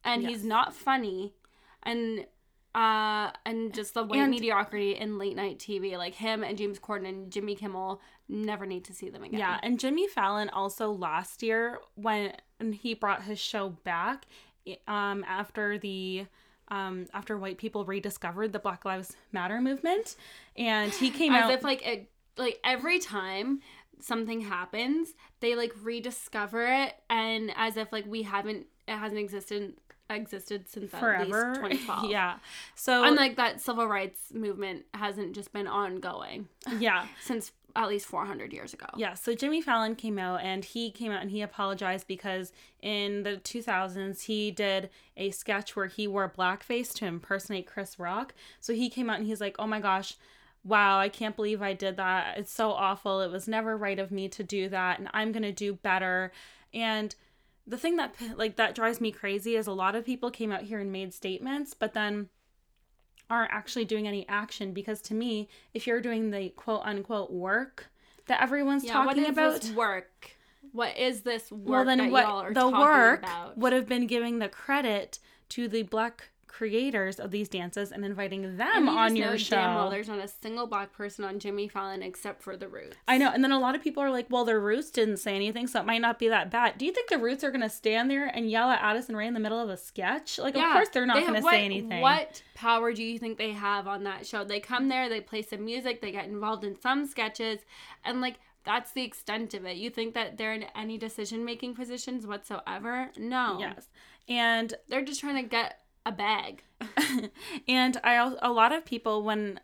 and 0.04 0.22
Yes. 0.22 0.30
he's 0.30 0.44
not 0.44 0.74
funny 0.74 1.34
and 1.82 2.26
uh, 2.74 3.30
and 3.44 3.72
just 3.74 3.94
the 3.94 4.02
white 4.04 4.18
And- 4.20 4.30
mediocrity 4.30 4.96
in 4.96 5.18
late 5.18 5.36
night 5.36 5.58
TV. 5.58 5.96
Like 5.98 6.14
him 6.14 6.42
and 6.42 6.56
James 6.56 6.78
Corden 6.78 7.08
and 7.08 7.30
Jimmy 7.30 7.54
Kimmel 7.54 8.00
never 8.28 8.64
need 8.66 8.84
to 8.86 8.94
see 8.94 9.08
them 9.10 9.22
again. 9.24 9.38
Yeah, 9.40 9.58
and 9.62 9.78
Jimmy 9.78 10.08
Fallon 10.08 10.48
also 10.50 10.90
last 10.90 11.42
year 11.42 11.78
when 11.94 12.32
he 12.72 12.94
brought 12.94 13.22
his 13.24 13.38
show 13.38 13.70
back 13.84 14.26
um 14.86 15.24
after 15.26 15.76
the 15.78 16.26
um 16.68 17.06
after 17.12 17.36
white 17.36 17.58
people 17.58 17.84
rediscovered 17.84 18.52
the 18.52 18.58
Black 18.60 18.84
Lives 18.84 19.16
Matter 19.32 19.60
movement 19.60 20.14
and 20.56 20.92
he 20.92 21.10
came 21.18 21.32
as 21.34 21.44
out 21.44 21.50
if 21.52 21.62
like 21.64 21.84
it, 21.86 22.08
like 22.38 22.58
every 22.64 22.98
time 23.00 23.60
something 24.00 24.40
happens, 24.40 25.14
they 25.40 25.54
like 25.54 25.72
rediscover 25.82 26.66
it, 26.66 26.94
and 27.10 27.52
as 27.56 27.76
if 27.76 27.92
like 27.92 28.06
we 28.06 28.22
haven't, 28.22 28.66
it 28.88 28.96
hasn't 28.96 29.20
existed 29.20 29.74
existed 30.14 30.68
since 30.68 30.92
at 30.92 31.00
forever. 31.00 31.50
least 31.70 31.84
2012. 31.86 32.10
yeah. 32.10 32.36
So 32.74 33.04
Unlike 33.04 33.36
that 33.36 33.60
civil 33.60 33.86
rights 33.86 34.32
movement 34.32 34.84
hasn't 34.94 35.34
just 35.34 35.52
been 35.52 35.66
ongoing 35.66 36.48
yeah. 36.78 37.06
since 37.22 37.52
at 37.74 37.88
least 37.88 38.06
400 38.06 38.52
years 38.52 38.74
ago. 38.74 38.86
Yeah, 38.96 39.14
so 39.14 39.34
Jimmy 39.34 39.62
Fallon 39.62 39.94
came 39.94 40.18
out 40.18 40.42
and 40.42 40.64
he 40.64 40.90
came 40.90 41.12
out 41.12 41.22
and 41.22 41.30
he 41.30 41.42
apologized 41.42 42.06
because 42.06 42.52
in 42.82 43.22
the 43.22 43.38
2000s 43.38 44.22
he 44.22 44.50
did 44.50 44.90
a 45.16 45.30
sketch 45.30 45.74
where 45.74 45.86
he 45.86 46.06
wore 46.06 46.28
blackface 46.28 46.92
to 46.94 47.06
impersonate 47.06 47.66
Chris 47.66 47.98
Rock. 47.98 48.34
So 48.60 48.74
he 48.74 48.90
came 48.90 49.08
out 49.08 49.18
and 49.18 49.26
he's 49.26 49.40
like, 49.40 49.56
"Oh 49.58 49.66
my 49.66 49.80
gosh, 49.80 50.16
wow, 50.64 50.98
I 50.98 51.08
can't 51.08 51.36
believe 51.36 51.62
I 51.62 51.72
did 51.72 51.96
that. 51.96 52.38
It's 52.38 52.52
so 52.52 52.72
awful. 52.72 53.20
It 53.20 53.30
was 53.30 53.48
never 53.48 53.76
right 53.76 53.98
of 53.98 54.10
me 54.10 54.28
to 54.28 54.42
do 54.42 54.68
that 54.68 54.98
and 54.98 55.08
I'm 55.14 55.32
going 55.32 55.42
to 55.42 55.52
do 55.52 55.74
better." 55.74 56.32
And 56.74 57.14
the 57.66 57.78
thing 57.78 57.96
that 57.96 58.14
like 58.36 58.56
that 58.56 58.74
drives 58.74 59.00
me 59.00 59.12
crazy 59.12 59.56
is 59.56 59.66
a 59.66 59.72
lot 59.72 59.94
of 59.94 60.04
people 60.04 60.30
came 60.30 60.52
out 60.52 60.62
here 60.62 60.80
and 60.80 60.90
made 60.92 61.14
statements, 61.14 61.74
but 61.74 61.94
then 61.94 62.28
aren't 63.30 63.52
actually 63.52 63.84
doing 63.84 64.06
any 64.06 64.28
action 64.28 64.72
because 64.72 65.00
to 65.00 65.14
me, 65.14 65.48
if 65.72 65.86
you're 65.86 66.00
doing 66.00 66.30
the 66.30 66.50
quote 66.50 66.82
unquote 66.84 67.30
work 67.30 67.86
that 68.26 68.42
everyone's 68.42 68.84
Yeah, 68.84 69.04
what 69.04 69.14
talking 69.14 69.24
is 69.24 69.30
about, 69.30 69.60
this 69.60 69.70
work? 69.72 70.32
What 70.72 70.96
is 70.96 71.22
this 71.22 71.50
work 71.50 71.68
well 71.68 71.84
then 71.84 71.98
that 71.98 72.10
what 72.10 72.24
y'all 72.24 72.42
are 72.42 72.52
the 72.54 72.68
work 72.70 73.20
about? 73.20 73.58
would 73.58 73.72
have 73.72 73.88
been 73.88 74.06
giving 74.06 74.38
the 74.38 74.48
credit 74.48 75.18
to 75.50 75.68
the 75.68 75.82
black 75.82 76.30
creators 76.52 77.18
of 77.18 77.30
these 77.30 77.48
dances 77.48 77.90
and 77.92 78.04
inviting 78.04 78.56
them 78.58 78.84
you 78.84 78.90
on 78.90 79.16
your 79.16 79.38
show. 79.38 79.56
damn 79.56 79.74
well 79.74 79.88
there's 79.88 80.08
not 80.08 80.18
a 80.18 80.28
single 80.28 80.66
black 80.66 80.92
person 80.92 81.24
on 81.24 81.38
Jimmy 81.38 81.66
Fallon 81.66 82.02
except 82.02 82.42
for 82.42 82.56
the 82.56 82.68
Roots. 82.68 82.96
I 83.08 83.16
know, 83.16 83.30
and 83.32 83.42
then 83.42 83.52
a 83.52 83.58
lot 83.58 83.74
of 83.74 83.82
people 83.82 84.02
are 84.02 84.10
like, 84.10 84.26
"Well, 84.28 84.44
the 84.44 84.58
Roots 84.58 84.90
didn't 84.90 85.16
say 85.16 85.34
anything, 85.34 85.66
so 85.66 85.80
it 85.80 85.86
might 85.86 86.02
not 86.02 86.18
be 86.18 86.28
that 86.28 86.50
bad." 86.50 86.76
Do 86.76 86.84
you 86.84 86.92
think 86.92 87.08
the 87.08 87.18
Roots 87.18 87.42
are 87.42 87.50
gonna 87.50 87.70
stand 87.70 88.10
there 88.10 88.26
and 88.26 88.50
yell 88.50 88.68
at 88.70 88.82
Addison 88.82 89.16
Rae 89.16 89.26
in 89.26 89.34
the 89.34 89.40
middle 89.40 89.58
of 89.58 89.70
a 89.70 89.76
sketch? 89.76 90.38
Like, 90.38 90.54
of 90.54 90.62
course 90.62 90.90
they're 90.90 91.06
not 91.06 91.16
they 91.16 91.26
gonna 91.26 91.42
say 91.42 91.64
anything. 91.64 92.02
What 92.02 92.42
power 92.54 92.92
do 92.92 93.02
you 93.02 93.18
think 93.18 93.38
they 93.38 93.52
have 93.52 93.88
on 93.88 94.04
that 94.04 94.26
show? 94.26 94.44
They 94.44 94.60
come 94.60 94.88
there, 94.88 95.08
they 95.08 95.20
play 95.20 95.42
some 95.42 95.64
music, 95.64 96.00
they 96.02 96.12
get 96.12 96.26
involved 96.26 96.64
in 96.64 96.78
some 96.80 97.06
sketches, 97.06 97.60
and 98.04 98.20
like 98.20 98.36
that's 98.64 98.92
the 98.92 99.02
extent 99.02 99.54
of 99.54 99.64
it. 99.64 99.76
You 99.76 99.90
think 99.90 100.14
that 100.14 100.36
they're 100.36 100.52
in 100.52 100.64
any 100.76 100.98
decision 100.98 101.44
making 101.44 101.74
positions 101.74 102.26
whatsoever? 102.26 103.10
No. 103.16 103.56
Yes, 103.58 103.88
and 104.28 104.74
They're 104.88 105.04
just 105.04 105.20
trying 105.20 105.42
to 105.42 105.48
get 105.48 105.81
a 106.04 106.12
bag. 106.12 106.62
and 107.68 108.00
I 108.02 108.34
a 108.42 108.50
lot 108.50 108.72
of 108.72 108.84
people 108.84 109.22
when 109.22 109.60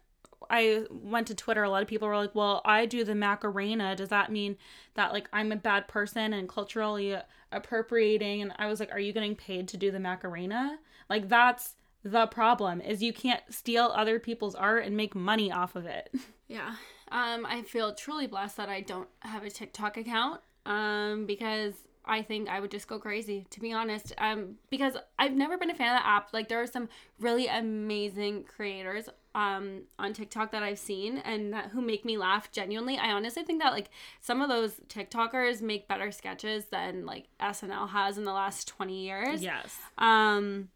I 0.51 0.85
went 0.91 1.27
to 1.29 1.35
Twitter, 1.35 1.63
a 1.63 1.71
lot 1.71 1.83
of 1.83 1.89
people 1.89 2.09
were 2.09 2.17
like, 2.17 2.35
"Well, 2.35 2.63
I 2.65 2.87
do 2.87 3.05
the 3.05 3.15
Macarena. 3.15 3.95
Does 3.97 4.09
that 4.09 4.33
mean 4.33 4.57
that 4.95 5.13
like 5.13 5.29
I'm 5.33 5.53
a 5.53 5.57
bad 5.57 5.89
person 5.89 6.33
and 6.33 6.49
culturally 6.49 7.17
appropriating?" 7.53 8.43
And 8.43 8.53
I 8.57 8.67
was 8.67 8.81
like, 8.81 8.93
"Are 8.93 9.01
you 9.01 9.13
getting 9.13 9.37
paid 9.37 9.69
to 9.69 9.77
do 9.77 9.91
the 9.91 10.01
Macarena? 10.01 10.79
Like 11.09 11.29
that's 11.29 11.75
the 12.05 12.27
problem 12.27 12.81
is 12.81 13.03
you 13.03 13.13
can't 13.13 13.43
steal 13.51 13.93
other 13.95 14.19
people's 14.19 14.55
art 14.55 14.87
and 14.87 14.97
make 14.97 15.15
money 15.15 15.53
off 15.53 15.77
of 15.77 15.87
it." 15.87 16.11
Yeah. 16.51 16.77
Um, 17.11 17.45
I 17.45 17.61
feel 17.61 17.95
truly 17.95 18.27
blessed 18.27 18.57
that 18.57 18.71
I 18.71 18.81
don't 18.81 19.11
have 19.21 19.45
a 19.45 19.51
TikTok 19.51 19.99
account. 19.99 20.41
Um, 20.65 21.27
because 21.27 21.75
I 22.09 22.23
think 22.23 22.49
I 22.49 22.59
would 22.59 22.71
just 22.71 22.89
go 22.89 22.99
crazy, 22.99 23.47
to 23.51 23.61
be 23.61 23.73
honest. 23.73 24.13
Um, 24.19 24.57
because 24.71 24.97
I've 25.19 25.35
never 25.35 25.59
been 25.59 25.71
a 25.71 25.75
fan 25.75 25.95
of 25.95 26.03
the 26.03 26.07
app. 26.07 26.33
Like 26.33 26.49
there 26.49 26.61
are 26.61 26.67
some 26.67 26.89
really 27.21 27.47
amazing 27.47 28.45
creators 28.45 29.09
um 29.35 29.83
on 29.99 30.15
TikTok 30.15 30.51
that 30.53 30.63
I've 30.63 30.79
seen 30.79 31.19
and 31.19 31.53
that 31.53 31.67
who 31.67 31.81
make 31.83 32.05
me 32.05 32.17
laugh 32.17 32.51
genuinely. 32.51 32.99
I 32.99 33.13
honestly 33.13 33.45
think 33.45 33.63
that 33.63 33.73
like 33.73 33.91
some 34.21 34.41
of 34.41 34.49
those 34.49 34.81
TikTokers 34.89 35.61
make 35.61 35.87
better 35.87 36.11
sketches 36.11 36.65
than 36.67 37.05
like 37.07 37.27
SNL 37.41 37.91
has 37.91 38.19
in 38.19 38.25
the 38.25 38.33
last 38.33 38.67
20 38.69 38.99
years. 38.99 39.43
yes. 39.43 39.77
Um, 39.99 40.71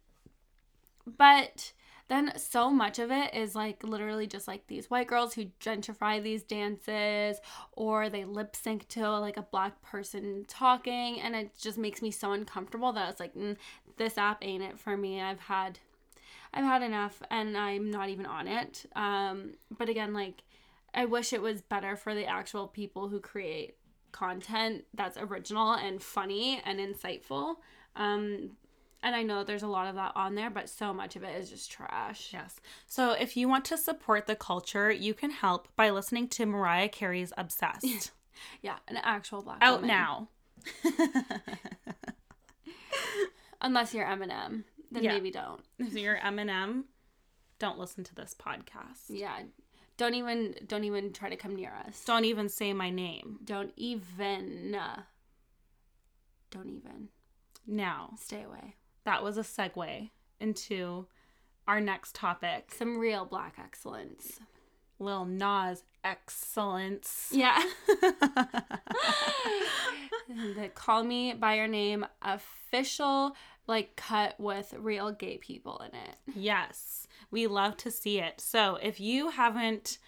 but 1.17 1.73
then 2.09 2.33
so 2.37 2.69
much 2.69 2.99
of 2.99 3.11
it 3.11 3.33
is 3.33 3.55
like 3.55 3.83
literally 3.83 4.27
just 4.27 4.47
like 4.47 4.67
these 4.67 4.89
white 4.89 5.07
girls 5.07 5.33
who 5.33 5.45
gentrify 5.59 6.21
these 6.21 6.43
dances 6.43 7.39
or 7.71 8.09
they 8.09 8.25
lip 8.25 8.55
sync 8.55 8.87
to 8.89 9.09
like 9.19 9.37
a 9.37 9.41
black 9.41 9.81
person 9.81 10.45
talking 10.47 11.19
and 11.21 11.35
it 11.35 11.51
just 11.59 11.77
makes 11.77 12.01
me 12.01 12.11
so 12.11 12.33
uncomfortable 12.33 12.91
that 12.91 13.09
it's 13.09 13.19
like 13.19 13.33
mm, 13.35 13.55
this 13.97 14.17
app 14.17 14.39
ain't 14.41 14.63
it 14.63 14.77
for 14.77 14.97
me. 14.97 15.21
I've 15.21 15.39
had 15.39 15.79
i've 16.55 16.65
had 16.65 16.83
enough 16.83 17.19
and 17.31 17.57
i'm 17.57 17.89
not 17.89 18.09
even 18.09 18.25
on 18.25 18.47
it. 18.47 18.85
Um 18.95 19.53
but 19.75 19.89
again 19.89 20.13
like 20.13 20.43
i 20.93 21.05
wish 21.05 21.33
it 21.33 21.41
was 21.41 21.61
better 21.61 21.95
for 21.95 22.13
the 22.13 22.25
actual 22.25 22.67
people 22.67 23.07
who 23.07 23.19
create 23.19 23.75
content 24.11 24.83
that's 24.93 25.17
original 25.17 25.73
and 25.73 26.01
funny 26.01 26.61
and 26.65 26.79
insightful. 26.79 27.55
Um 27.95 28.51
and 29.03 29.15
I 29.15 29.21
know 29.23 29.39
that 29.39 29.47
there's 29.47 29.61
a 29.63 29.67
lot 29.67 29.87
of 29.87 29.95
that 29.95 30.13
on 30.15 30.33
there, 30.35 30.49
but 30.49 30.69
so 30.69 30.93
much 30.93 31.15
of 31.15 31.23
it 31.23 31.35
is 31.39 31.49
just 31.49 31.69
trash. 31.71 32.29
Yes. 32.33 32.59
So 32.87 33.11
if 33.11 33.37
you 33.37 33.47
want 33.47 33.65
to 33.65 33.77
support 33.77 34.25
the 34.25 34.35
culture, 34.35 34.91
you 34.91 35.13
can 35.13 35.29
help 35.29 35.67
by 35.75 35.89
listening 35.91 36.27
to 36.29 36.45
Mariah 36.45 36.89
Carey's 36.89 37.31
Obsessed. 37.37 38.11
Yeah, 38.63 38.77
an 38.87 38.97
actual 38.97 39.43
black 39.43 39.59
Out 39.61 39.81
woman. 39.83 39.87
now. 39.89 40.27
Unless 43.61 43.93
you're 43.93 44.05
Eminem, 44.05 44.63
then 44.91 45.03
Yeah. 45.03 45.13
maybe 45.13 45.31
don't. 45.31 45.61
If 45.79 45.93
you're 45.93 46.17
Eminem, 46.17 46.83
don't 47.59 47.79
listen 47.79 48.03
to 48.03 48.15
this 48.15 48.35
podcast. 48.37 49.03
Yeah, 49.07 49.43
don't 49.97 50.15
even 50.15 50.55
don't 50.67 50.83
even 50.83 51.13
try 51.13 51.29
to 51.29 51.37
come 51.37 51.55
near 51.55 51.73
us. 51.87 52.03
Don't 52.03 52.25
even 52.25 52.49
say 52.49 52.73
my 52.73 52.89
name. 52.89 53.39
Don't 53.43 53.71
even. 53.77 54.77
Don't 56.51 56.67
even. 56.69 57.09
Now, 57.65 58.15
Stay 58.19 58.43
away. 58.43 58.75
That 59.05 59.23
was 59.23 59.37
a 59.37 59.41
segue 59.41 60.09
into 60.39 61.07
our 61.67 61.79
next 61.79 62.15
topic 62.15 62.71
Some 62.77 62.97
real 62.97 63.25
black 63.25 63.55
excellence. 63.57 64.39
Lil 64.99 65.25
Nas 65.25 65.83
excellence. 66.03 67.29
Yeah. 67.31 67.61
the 70.27 70.69
Call 70.73 71.03
Me 71.03 71.33
by 71.33 71.55
Your 71.55 71.67
Name 71.67 72.05
official 72.21 73.35
like 73.67 73.95
cut 73.95 74.39
with 74.39 74.73
real 74.77 75.11
gay 75.11 75.37
people 75.37 75.79
in 75.79 75.97
it. 75.97 76.15
Yes, 76.35 77.07
we 77.31 77.47
love 77.47 77.77
to 77.77 77.91
see 77.91 78.19
it. 78.19 78.41
So 78.41 78.77
if 78.81 78.99
you 78.99 79.29
haven't 79.29 79.99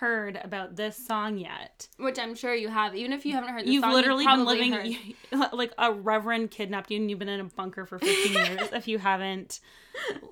heard 0.00 0.40
about 0.42 0.74
this 0.76 0.96
song 0.96 1.38
yet, 1.38 1.88
Which 1.98 2.18
I'm 2.18 2.34
sure 2.34 2.54
you 2.54 2.68
have. 2.68 2.94
Even 2.94 3.12
if 3.12 3.24
you 3.26 3.32
haven't 3.34 3.50
heard 3.50 3.66
you've 3.66 3.82
song, 3.82 3.92
literally 3.92 4.24
you've 4.24 4.38
literally 4.38 4.70
been 4.70 4.72
living 4.80 5.04
heard- 5.32 5.52
like 5.52 5.72
a 5.78 5.92
reverend 5.92 6.50
kidnapped 6.50 6.90
you 6.90 6.96
and 6.98 7.08
you've 7.10 7.18
been 7.18 7.28
in 7.28 7.40
a 7.40 7.44
bunker 7.44 7.84
for 7.86 7.98
15 7.98 8.32
years 8.32 8.68
if 8.72 8.88
you 8.88 8.98
haven't 8.98 9.60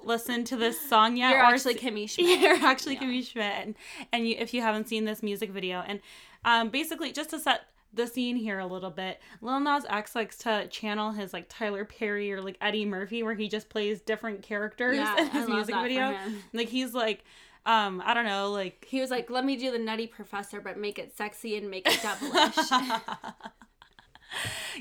listened 0.04 0.46
to 0.48 0.56
this 0.56 0.80
song 0.88 1.16
yet 1.16 1.30
You're 1.30 1.40
or 1.40 1.44
actually 1.44 1.74
Kimmy 1.74 2.08
Schmidt. 2.10 2.40
You're 2.40 2.56
actually 2.56 2.94
Yeah. 2.94 3.02
Kimmy 3.02 3.26
Schmidt, 3.26 3.54
and, 3.66 3.74
and 4.12 4.28
you, 4.28 4.36
if 4.38 4.52
you 4.54 4.62
haven't 4.62 4.88
seen 4.88 5.04
this 5.04 5.22
music 5.22 5.50
video, 5.50 5.82
and 5.86 6.00
um, 6.44 6.70
basically 6.70 7.12
just 7.12 7.30
to 7.30 7.38
set 7.38 7.62
the 7.92 8.06
scene 8.06 8.36
here 8.36 8.58
a 8.60 8.66
little 8.66 8.90
bit, 8.90 9.20
Lil 9.40 9.60
Nas 9.60 9.84
X 9.88 10.14
likes 10.14 10.38
to 10.38 10.68
channel 10.68 11.10
his 11.12 11.32
like 11.32 11.46
Tyler 11.48 11.84
Perry 11.84 12.32
or 12.32 12.40
like 12.40 12.56
Eddie 12.60 12.86
Murphy, 12.86 13.22
where 13.22 13.34
he 13.34 13.48
just 13.48 13.68
plays 13.68 14.00
different 14.00 14.42
characters 14.42 14.96
Yeah, 14.96 15.20
in 15.20 15.28
his 15.30 15.48
music 15.48 15.74
video. 15.74 16.16
Like 16.52 16.68
he's 16.68 16.94
like, 16.94 17.24
um, 17.66 18.02
I 18.04 18.14
don't 18.14 18.24
know, 18.24 18.50
like 18.50 18.86
He 18.88 19.00
was 19.00 19.10
like, 19.10 19.30
"Let 19.30 19.44
me 19.44 19.56
do 19.56 19.70
the 19.70 19.78
Nutty 19.78 20.06
Professor, 20.06 20.60
but 20.60 20.78
make 20.78 20.98
it 20.98 21.16
sexy 21.16 21.56
and 21.56 21.70
make 21.70 21.86
it 21.86 22.00
devilish." 22.02 22.54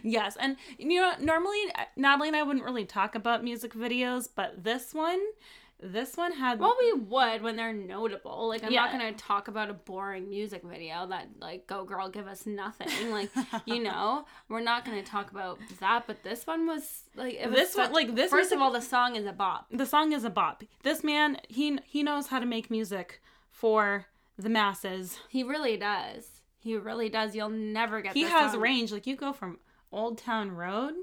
yes, 0.03 0.37
and 0.39 0.57
you 0.77 0.99
know, 0.99 1.13
normally 1.19 1.57
Natalie 1.95 2.29
and 2.29 2.37
I 2.37 2.43
wouldn't 2.43 2.65
really 2.65 2.85
talk 2.85 3.15
about 3.15 3.43
music 3.43 3.73
videos, 3.73 4.27
but 4.33 4.63
this 4.63 4.93
one, 4.93 5.19
this 5.81 6.17
one 6.17 6.33
had 6.33 6.59
well, 6.59 6.75
we 6.79 6.93
would 6.93 7.41
when 7.41 7.55
they're 7.55 7.71
notable. 7.73 8.47
Like, 8.49 8.63
I'm 8.63 8.73
not 8.73 8.91
gonna 8.91 9.13
talk 9.13 9.47
about 9.47 9.69
a 9.69 9.73
boring 9.73 10.29
music 10.29 10.63
video 10.63 11.07
that, 11.07 11.29
like, 11.39 11.67
"Go 11.67 11.85
Girl, 11.85 12.09
Give 12.09 12.27
Us 12.27 12.45
Nothing." 12.45 12.87
Like, 13.11 13.29
you 13.65 13.81
know, 13.81 14.25
we're 14.49 14.59
not 14.59 14.83
gonna 14.85 15.03
talk 15.03 15.31
about 15.31 15.57
that. 15.79 16.03
But 16.05 16.23
this 16.23 16.45
one 16.45 16.67
was 16.67 17.03
like, 17.15 17.35
it 17.35 17.47
was 17.49 17.55
This 17.55 17.75
one- 17.75 17.93
like, 17.93 18.13
this 18.15 18.29
First 18.31 18.51
music- 18.51 18.55
of 18.57 18.61
all, 18.61 18.71
the 18.71 18.81
song 18.81 19.15
is 19.15 19.25
a 19.25 19.31
bop. 19.33 19.67
the 19.71 19.85
song 19.85 20.11
is 20.11 20.23
a 20.23 20.29
bop. 20.29 20.63
This 20.83 21.03
man, 21.03 21.37
he 21.47 21.79
he 21.85 22.03
knows 22.03 22.27
how 22.27 22.39
to 22.39 22.45
make 22.45 22.69
music 22.69 23.21
for 23.49 24.05
the 24.37 24.49
masses. 24.49 25.19
He 25.29 25.43
really 25.43 25.77
does. 25.77 26.41
He 26.61 26.75
really 26.75 27.07
does. 27.09 27.35
You'll 27.35 27.49
never 27.49 28.01
get. 28.01 28.13
He 28.13 28.23
has 28.23 28.51
song. 28.51 28.61
range. 28.61 28.91
Like 28.91 29.07
you 29.07 29.15
go 29.15 29.31
from 29.31 29.59
Old 29.93 30.17
Town 30.17 30.51
Road 30.51 30.93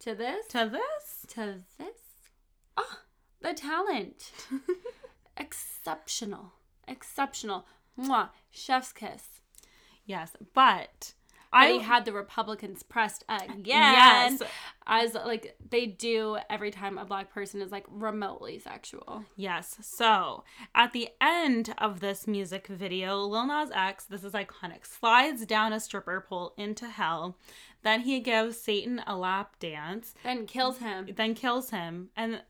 to 0.00 0.14
this 0.14 0.46
to 0.48 0.68
this. 0.70 1.24
to 1.34 1.62
this. 1.78 1.88
Oh, 2.76 2.98
the 3.40 3.52
talent. 3.54 4.32
exceptional. 5.36 6.52
Exceptional. 6.88 7.66
Mwah. 7.98 8.30
Chef's 8.50 8.92
kiss. 8.92 9.40
Yes, 10.04 10.36
but 10.54 11.14
I 11.52 11.66
had 11.82 12.04
the 12.04 12.12
Republicans 12.12 12.82
pressed 12.82 13.24
again. 13.28 13.62
Yes. 13.64 14.42
As 14.86 15.14
like 15.14 15.56
they 15.70 15.86
do 15.86 16.36
every 16.50 16.70
time 16.70 16.98
a 16.98 17.04
black 17.04 17.32
person 17.32 17.60
is 17.60 17.72
like 17.72 17.84
remotely 17.88 18.58
sexual. 18.58 19.24
Yes. 19.36 19.76
So 19.80 20.44
at 20.74 20.92
the 20.92 21.08
end 21.20 21.74
of 21.78 22.00
this 22.00 22.26
music 22.26 22.66
video, 22.68 23.18
Lil 23.22 23.46
Nas 23.46 23.70
X, 23.74 24.04
this 24.04 24.22
is 24.22 24.32
iconic, 24.32 24.86
slides 24.86 25.44
down 25.46 25.72
a 25.72 25.80
stripper 25.80 26.24
pole 26.28 26.52
into 26.56 26.86
hell. 26.88 27.36
Then 27.82 28.00
he 28.02 28.20
gives 28.20 28.60
Satan 28.60 29.00
a 29.06 29.16
lap 29.16 29.56
dance, 29.58 30.14
Then 30.24 30.46
kills 30.46 30.78
him. 30.78 31.08
then 31.16 31.34
kills 31.34 31.70
him, 31.70 32.10
and 32.16 32.42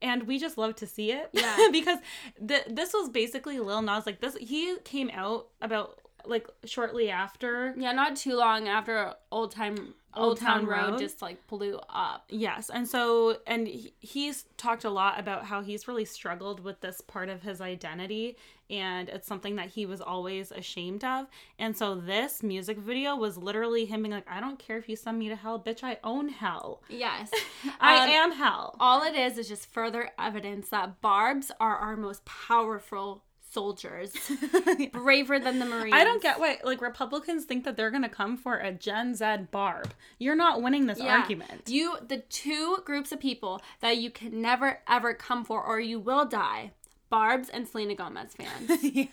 and 0.00 0.24
we 0.24 0.38
just 0.38 0.58
love 0.58 0.76
to 0.76 0.86
see 0.86 1.12
it. 1.12 1.30
Yeah. 1.32 1.56
because 1.72 1.98
th- 2.46 2.66
this 2.68 2.92
was 2.92 3.08
basically 3.08 3.58
Lil 3.58 3.82
Nas 3.82 4.06
like 4.06 4.20
this. 4.20 4.36
He 4.36 4.76
came 4.84 5.10
out 5.12 5.48
about 5.60 6.00
like 6.24 6.46
shortly 6.64 7.10
after. 7.10 7.74
Yeah, 7.76 7.92
not 7.92 8.16
too 8.16 8.36
long 8.36 8.68
after 8.68 9.14
Old 9.30 9.52
Time 9.52 9.94
Old, 10.18 10.38
Town, 10.38 10.66
Road, 10.66 10.98
just 10.98 11.22
like 11.22 11.46
blew 11.46 11.78
up. 11.88 12.24
Yes, 12.28 12.70
and 12.70 12.86
so 12.88 13.38
and 13.46 13.66
he, 13.66 13.92
he's 14.00 14.44
talked 14.56 14.84
a 14.84 14.90
lot 14.90 15.18
about 15.18 15.44
how 15.44 15.62
he's 15.62 15.86
really 15.88 16.04
struggled 16.04 16.60
with 16.60 16.80
this 16.80 17.00
part 17.00 17.28
of 17.28 17.42
his 17.42 17.60
identity 17.60 18.36
and 18.70 19.08
it's 19.08 19.26
something 19.26 19.56
that 19.56 19.70
he 19.70 19.86
was 19.86 20.02
always 20.02 20.50
ashamed 20.52 21.02
of. 21.02 21.26
And 21.58 21.74
so 21.74 21.94
this 21.94 22.42
music 22.42 22.76
video 22.76 23.16
was 23.16 23.38
literally 23.38 23.86
him 23.86 24.02
being 24.02 24.12
like, 24.12 24.30
"I 24.30 24.40
don't 24.40 24.58
care 24.58 24.76
if 24.76 24.90
you 24.90 24.96
send 24.96 25.18
me 25.18 25.30
to 25.30 25.36
hell, 25.36 25.58
bitch, 25.58 25.82
I 25.82 25.96
own 26.04 26.28
hell. 26.28 26.82
Yes. 26.90 27.30
I 27.80 27.96
Um, 28.04 28.10
am 28.10 28.32
hell." 28.32 28.76
All 28.78 29.02
it 29.02 29.14
is 29.14 29.38
is 29.38 29.48
just 29.48 29.72
further 29.72 30.10
evidence 30.18 30.68
that 30.68 31.00
barbs 31.00 31.50
are 31.58 31.76
our 31.76 31.96
most 31.96 32.26
powerful 32.26 33.24
soldiers, 33.50 34.12
braver 34.92 35.38
than 35.38 35.58
the 35.58 35.64
Marines. 35.64 35.94
I 35.94 36.04
don't 36.04 36.22
get 36.22 36.38
why 36.38 36.58
like 36.64 36.80
Republicans 36.80 37.44
think 37.44 37.64
that 37.64 37.76
they're 37.76 37.90
gonna 37.90 38.08
come 38.08 38.36
for 38.36 38.56
a 38.56 38.72
Gen 38.72 39.14
Z 39.14 39.24
barb. 39.50 39.92
You're 40.18 40.36
not 40.36 40.62
winning 40.62 40.86
this 40.86 40.98
Yeah. 40.98 41.18
argument. 41.20 41.62
You, 41.68 41.96
the 42.06 42.18
two 42.18 42.78
groups 42.84 43.12
of 43.12 43.20
people 43.20 43.60
that 43.80 43.98
you 43.98 44.10
can 44.10 44.40
never 44.40 44.80
ever 44.88 45.14
come 45.14 45.44
for, 45.44 45.62
or 45.62 45.80
you 45.80 45.98
will 45.98 46.24
die. 46.24 46.72
Barb's 47.10 47.48
and 47.48 47.66
Selena 47.66 47.94
Gomez 47.94 48.34
fans. 48.34 48.82
yeah. 48.84 49.06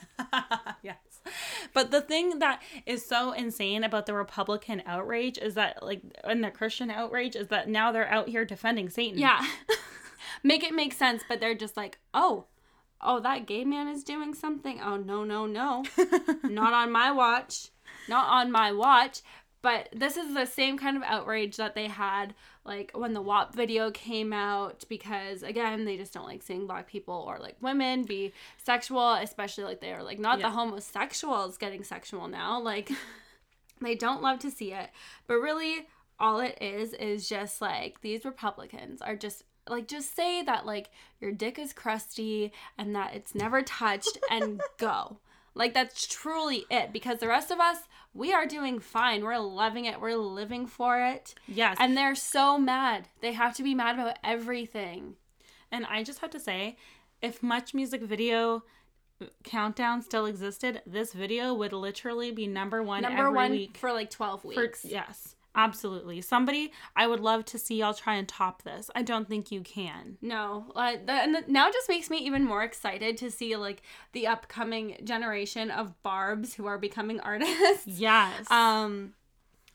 yes. 0.84 0.98
But 1.74 1.91
the 1.91 2.02
thing 2.02 2.39
that 2.39 2.62
is 2.86 3.06
so 3.06 3.32
insane 3.32 3.84
about 3.84 4.06
the 4.06 4.13
Republican 4.13 4.84
outrage 4.86 5.38
is 5.38 5.54
that, 5.56 5.82
like, 5.82 6.02
and 6.24 6.43
the 6.43 6.52
Christian 6.52 6.91
outrage 6.91 7.36
is 7.36 7.48
that 7.48 7.69
now 7.69 7.91
they're 7.93 8.08
out 8.10 8.28
here 8.28 8.43
defending 8.45 8.89
Satan. 8.89 9.17
Yeah. 9.17 9.43
make 10.43 10.63
it 10.63 10.74
make 10.74 10.93
sense, 10.93 11.24
but 11.28 11.39
they're 11.39 11.56
just 11.56 11.78
like, 11.78 12.00
oh, 12.13 12.45
oh, 13.06 13.20
that 13.22 13.46
gay 13.46 13.63
man 13.63 13.88
is 13.88 14.04
doing 14.04 14.34
something. 14.34 14.82
Oh, 14.82 14.98
no, 14.98 15.24
no, 15.24 15.46
no. 15.46 15.84
Not 16.44 16.74
on 16.74 16.91
my 16.91 17.12
watch. 17.12 17.70
Not 18.10 18.28
on 18.28 18.52
my 18.52 18.72
watch. 18.72 19.22
But 19.62 19.89
this 19.94 20.15
is 20.15 20.34
the 20.36 20.46
same 20.46 20.78
kind 20.78 20.96
of 20.96 21.02
outrage 21.04 21.58
that 21.58 21.74
they 21.74 21.88
had 21.88 22.36
like 22.65 22.91
when 22.94 23.13
the 23.13 23.22
WAP 23.22 23.56
video 23.56 23.89
came 23.89 24.32
out 24.34 24.84
because 24.89 25.41
again 25.41 25.86
they 25.86 25.98
just 25.98 26.13
don't 26.13 26.28
like 26.28 26.44
seeing 26.44 26.68
black 26.68 26.88
people 26.88 27.26
or 27.28 27.39
like 27.39 27.56
women 27.62 28.04
be 28.04 28.32
sexual, 28.63 29.13
especially 29.13 29.63
like 29.63 29.82
they 29.82 29.91
are 29.91 30.04
like 30.04 30.20
not 30.20 30.38
Yeah. 30.39 30.50
the 30.50 30.56
homosexuals 30.56 31.58
getting 31.58 31.84
sexual 31.84 32.28
now. 32.28 32.60
Like 32.62 32.91
they 33.82 33.96
don't 33.96 34.22
love 34.22 34.38
to 34.39 34.52
see 34.52 34.72
it. 34.72 34.89
But 35.26 35.36
really 35.38 35.88
all 36.20 36.39
it 36.41 36.58
is 36.62 36.94
is 36.94 37.28
just 37.28 37.60
like 37.60 38.02
these 38.02 38.24
Republicans 38.24 39.02
are 39.02 39.15
just 39.15 39.44
like 39.69 39.88
just 39.88 40.15
say 40.15 40.43
that 40.43 40.65
like 40.65 40.89
your 41.19 41.32
dick 41.32 41.58
is 41.60 41.73
crusty 41.73 42.51
and 42.78 42.95
that 42.95 43.13
it's 43.15 43.34
never 43.36 43.62
touched 43.62 44.17
and 44.30 44.62
go. 44.78 45.17
Like 45.54 45.73
that's 45.73 46.06
truly 46.08 46.65
it 46.69 46.91
because 46.91 47.19
the 47.19 47.28
rest 47.28 47.49
of 47.51 47.60
us 47.60 47.78
we 48.13 48.32
are 48.34 48.45
doing 48.45 48.80
fine. 48.80 49.23
We're 49.23 49.38
loving 49.39 49.86
it. 49.86 49.99
We're 49.99 50.15
living 50.15 50.67
for 50.67 50.99
it. 51.01 51.34
Yes. 51.47 51.78
And 51.80 51.97
they're 51.97 52.15
so 52.15 52.58
mad. 52.58 53.08
They 53.21 53.34
have 53.34 53.54
to 53.56 53.63
be 53.63 53.73
mad 53.75 53.95
about 53.99 54.17
everything. 54.23 55.15
And 55.71 55.86
I 55.86 56.04
just 56.04 56.19
have 56.19 56.30
to 56.32 56.39
say, 56.39 56.78
if 57.21 57.41
Much 57.43 57.73
Music 57.73 58.01
Video 58.01 58.63
Countdown 59.43 60.01
still 60.01 60.25
existed, 60.25 60.82
this 60.86 61.13
video 61.13 61.54
would 61.54 61.73
literally 61.73 62.32
be 62.32 62.47
number 62.47 62.84
one 62.84 63.01
Number 63.01 63.19
every 63.28 63.32
one 63.34 63.51
week. 63.51 63.78
for 63.78 63.91
like 63.93 64.10
12 64.10 64.41
For- 64.41 64.47
weeks. 64.49 64.86
yes, 64.86 65.35
absolutely. 65.56 66.22
Somebody, 66.22 66.72
I 66.96 67.08
would 67.08 67.20
love 67.20 67.46
to 67.46 67.58
see 67.58 67.76
y'all 67.80 67.94
try 67.94 68.15
and 68.15 68.28
top 68.28 68.63
this. 68.63 68.89
I 68.96 69.02
don't 69.02 69.28
think 69.28 69.52
you 69.52 69.62
can. 69.62 70.18
No, 70.22 70.65
like 70.76 71.06
that, 71.08 71.26
and 71.26 71.36
that 71.36 71.50
now 71.50 71.72
just 71.72 71.89
makes 71.89 72.10
me 72.10 72.18
even 72.20 72.44
more 72.44 72.63
excited 72.63 73.18
to 73.18 73.32
see 73.32 73.56
like 73.56 73.82
the 74.12 74.28
upcoming 74.28 74.98
generation 75.04 75.72
of 75.72 76.02
barbs 76.04 76.56
who 76.56 76.65
are 76.65 76.78
becoming 76.78 77.20
artists. 77.22 77.88
Yes. 77.88 78.50
Um, 78.52 79.13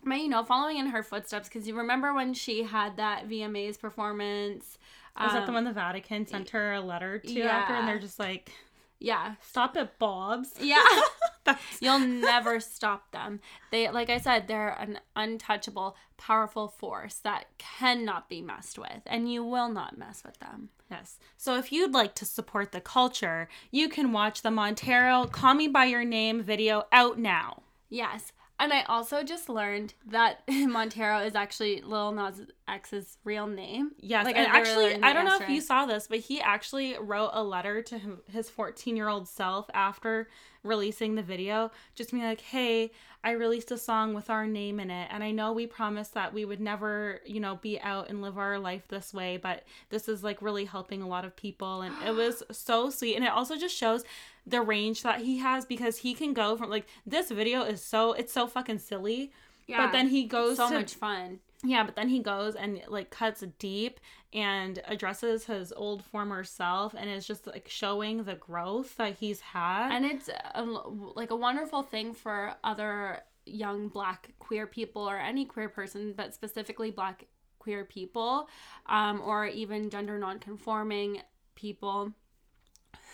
but 0.04 0.18
you 0.18 0.28
know, 0.28 0.44
following 0.44 0.78
in 0.78 0.86
her 0.86 1.02
footsteps 1.02 1.48
because 1.48 1.66
you 1.66 1.76
remember 1.76 2.14
when 2.14 2.34
she 2.34 2.62
had 2.62 2.96
that 2.96 3.28
VMAs 3.28 3.78
performance. 3.78 4.78
Was 5.20 5.32
that 5.32 5.42
the 5.42 5.48
um, 5.48 5.54
one 5.54 5.64
the 5.64 5.72
Vatican 5.72 6.26
sent 6.26 6.50
her 6.50 6.72
a 6.72 6.80
letter 6.80 7.18
to 7.18 7.32
yeah. 7.32 7.48
after? 7.48 7.74
And 7.74 7.86
they're 7.86 7.98
just 7.98 8.18
like, 8.18 8.52
Yeah, 9.00 9.34
stop 9.42 9.76
it, 9.76 9.98
Barbs. 9.98 10.54
yeah. 10.60 10.84
You'll 11.80 12.00
never 12.00 12.60
stop 12.60 13.10
them. 13.12 13.40
They, 13.70 13.88
like 13.90 14.10
I 14.10 14.18
said, 14.18 14.46
they're 14.46 14.76
an 14.78 15.00
untouchable, 15.16 15.96
powerful 16.16 16.68
force 16.68 17.14
that 17.24 17.46
cannot 17.58 18.28
be 18.28 18.42
messed 18.42 18.78
with, 18.78 19.02
and 19.06 19.30
you 19.30 19.44
will 19.44 19.68
not 19.68 19.98
mess 19.98 20.22
with 20.24 20.38
them. 20.38 20.70
Yes. 20.90 21.18
So 21.36 21.56
if 21.56 21.72
you'd 21.72 21.92
like 21.92 22.14
to 22.16 22.24
support 22.24 22.72
the 22.72 22.80
culture, 22.80 23.48
you 23.70 23.88
can 23.88 24.12
watch 24.12 24.42
the 24.42 24.50
Montero 24.50 25.24
Call 25.26 25.54
Me 25.54 25.68
By 25.68 25.86
Your 25.86 26.04
Name 26.04 26.42
video 26.42 26.84
out 26.92 27.18
now. 27.18 27.62
Yes. 27.88 28.32
And 28.58 28.74
I 28.74 28.82
also 28.82 29.22
just 29.22 29.48
learned 29.48 29.94
that 30.06 30.42
Montero 30.48 31.20
is 31.20 31.34
actually 31.34 31.80
Lil 31.80 32.12
Nas 32.12 32.42
X's 32.70 33.18
real 33.24 33.46
name. 33.46 33.92
Yes, 33.98 34.24
Like, 34.24 34.36
and 34.36 34.46
I 34.50 34.58
actually, 34.58 35.02
I 35.02 35.12
don't 35.12 35.24
know 35.24 35.38
if 35.40 35.48
you 35.48 35.60
saw 35.60 35.86
this, 35.86 36.06
but 36.08 36.18
he 36.20 36.40
actually 36.40 36.96
wrote 36.98 37.30
a 37.32 37.42
letter 37.42 37.82
to 37.82 37.98
him, 37.98 38.20
his 38.30 38.48
14 38.50 38.96
year 38.96 39.08
old 39.08 39.28
self 39.28 39.68
after 39.74 40.28
releasing 40.62 41.14
the 41.14 41.22
video, 41.22 41.70
just 41.94 42.10
being 42.10 42.22
like, 42.22 42.40
"Hey, 42.42 42.92
I 43.24 43.32
released 43.32 43.70
a 43.70 43.78
song 43.78 44.12
with 44.14 44.28
our 44.30 44.46
name 44.46 44.78
in 44.78 44.90
it, 44.90 45.08
and 45.10 45.24
I 45.24 45.30
know 45.30 45.52
we 45.52 45.66
promised 45.66 46.14
that 46.14 46.32
we 46.34 46.44
would 46.44 46.60
never, 46.60 47.20
you 47.24 47.40
know, 47.40 47.56
be 47.56 47.80
out 47.80 48.08
and 48.10 48.20
live 48.22 48.36
our 48.38 48.58
life 48.58 48.86
this 48.88 49.12
way, 49.14 49.36
but 49.36 49.64
this 49.88 50.08
is 50.08 50.22
like 50.22 50.42
really 50.42 50.66
helping 50.66 51.02
a 51.02 51.08
lot 51.08 51.24
of 51.24 51.34
people, 51.36 51.82
and 51.82 51.94
it 52.06 52.14
was 52.14 52.42
so 52.50 52.90
sweet, 52.90 53.16
and 53.16 53.24
it 53.24 53.30
also 53.30 53.56
just 53.56 53.76
shows." 53.76 54.04
the 54.46 54.62
range 54.62 55.02
that 55.02 55.20
he 55.20 55.36
has 55.38 55.66
because 55.66 55.98
he 55.98 56.14
can 56.14 56.32
go 56.32 56.56
from 56.56 56.70
like 56.70 56.86
this 57.06 57.30
video 57.30 57.62
is 57.62 57.84
so 57.84 58.14
it's 58.14 58.32
so 58.32 58.46
fucking 58.46 58.78
silly 58.78 59.30
Yeah. 59.66 59.84
but 59.84 59.92
then 59.92 60.08
he 60.08 60.24
goes 60.24 60.56
so 60.56 60.68
to 60.68 60.74
much 60.74 60.94
fun. 60.94 61.40
Yeah, 61.62 61.84
but 61.84 61.94
then 61.96 62.08
he 62.08 62.20
goes 62.20 62.54
and 62.54 62.80
like 62.88 63.10
cuts 63.10 63.44
deep 63.58 64.00
and 64.32 64.80
addresses 64.86 65.44
his 65.44 65.72
old 65.72 66.04
former 66.04 66.42
self 66.42 66.94
and 66.96 67.10
is 67.10 67.26
just 67.26 67.46
like 67.46 67.68
showing 67.68 68.24
the 68.24 68.34
growth 68.34 68.96
that 68.96 69.16
he's 69.16 69.40
had. 69.40 69.90
And 69.92 70.06
it's 70.06 70.30
a, 70.54 70.62
like 70.62 71.30
a 71.30 71.36
wonderful 71.36 71.82
thing 71.82 72.14
for 72.14 72.54
other 72.64 73.20
young 73.44 73.88
black 73.88 74.32
queer 74.38 74.66
people 74.66 75.08
or 75.08 75.18
any 75.18 75.44
queer 75.44 75.68
person, 75.68 76.14
but 76.16 76.34
specifically 76.34 76.90
black 76.90 77.26
queer 77.58 77.84
people 77.84 78.48
um, 78.86 79.20
or 79.24 79.46
even 79.46 79.90
gender 79.90 80.18
nonconforming 80.18 81.20
people 81.54 82.12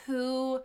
who 0.06 0.60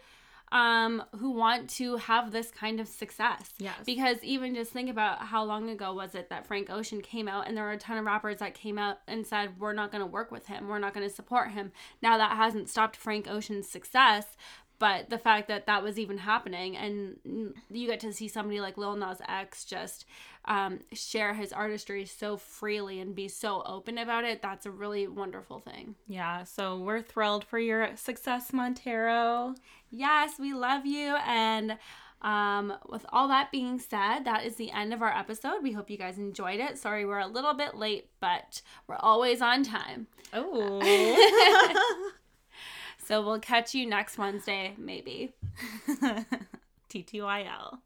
um 0.52 1.04
who 1.18 1.32
want 1.32 1.70
to 1.70 1.96
have 1.98 2.32
this 2.32 2.52
kind 2.52 2.80
of 2.80 2.88
success 2.88 3.54
Yes. 3.58 3.76
because 3.86 4.18
even 4.24 4.54
just 4.56 4.72
think 4.72 4.90
about 4.90 5.20
how 5.20 5.44
long 5.44 5.70
ago 5.70 5.94
was 5.94 6.14
it 6.16 6.30
that 6.30 6.46
frank 6.46 6.70
ocean 6.70 7.02
came 7.02 7.28
out 7.28 7.48
and 7.48 7.56
there 7.56 7.64
were 7.64 7.72
a 7.72 7.78
ton 7.78 7.98
of 7.98 8.06
rappers 8.06 8.40
that 8.40 8.54
came 8.54 8.78
out 8.78 8.98
and 9.08 9.26
said 9.26 9.52
we're 9.60 9.74
not 9.74 9.92
going 9.92 10.02
to 10.04 10.08
work 10.08 10.32
with 10.32 10.48
him 10.48 10.68
we're 10.68 10.80
not 10.80 10.94
going 10.94 11.08
to 11.08 11.14
support 11.14 11.52
him 11.52 11.72
now 12.02 12.18
that 12.18 12.36
hasn't 12.36 12.70
stopped 12.70 12.96
frank 12.98 13.28
ocean's 13.30 13.70
success 13.70 14.26
but 14.80 15.12
the 15.12 15.18
fact 15.20 15.48
that 15.48 15.68
that 15.68 15.84
was 15.84 16.00
even 16.00 16.18
happening 16.18 16.76
and 16.76 17.54
you 17.70 17.86
get 17.88 18.00
to 18.00 18.12
see 18.12 18.28
somebody 18.28 18.60
like 18.60 18.78
lil 18.78 18.96
nas 18.96 19.22
x 19.28 19.64
just 19.64 20.06
um, 20.46 20.80
share 20.92 21.36
his 21.36 21.54
artistry 21.54 22.04
so 22.04 22.36
freely 22.36 23.00
and 23.00 23.14
be 23.14 23.28
so 23.28 23.62
open 23.68 24.00
about 24.00 24.24
it 24.24 24.42
that's 24.42 24.66
a 24.66 24.72
really 24.72 25.08
wonderful 25.08 25.60
thing 25.60 25.94
yeah, 26.08 26.44
so 26.46 26.80
we're 26.80 27.04
thrilled 27.04 27.44
for 27.46 27.60
your 27.60 27.96
success, 27.96 28.52
Montero. 28.52 29.54
Yes, 29.92 30.40
we 30.40 30.54
love 30.54 30.86
you. 30.86 31.16
And 31.26 31.78
um, 32.22 32.74
with 32.88 33.06
all 33.10 33.28
that 33.28 33.52
being 33.52 33.80
said, 33.80 34.22
that 34.22 34.46
is 34.46 34.56
the 34.56 34.72
end 34.72 34.94
of 34.94 35.02
our 35.02 35.16
episode. 35.16 35.62
We 35.62 35.74
hope 35.74 35.90
you 35.90 35.98
guys 35.98 36.18
enjoyed 36.18 36.60
it. 36.60 36.78
Sorry, 36.78 37.06
we're 37.06 37.20
a 37.20 37.28
little 37.28 37.54
bit 37.54 37.76
late, 37.76 38.10
but 38.20 38.62
we're 38.88 38.96
always 38.96 39.42
on 39.42 39.64
time. 39.64 40.08
Oh. 40.34 40.80
So 43.12 43.22
we'll 43.22 43.40
catch 43.40 43.76
you 43.76 43.86
next 43.86 44.18
Wednesday, 44.18 44.74
maybe. 44.78 45.34
TTYL. 46.90 47.80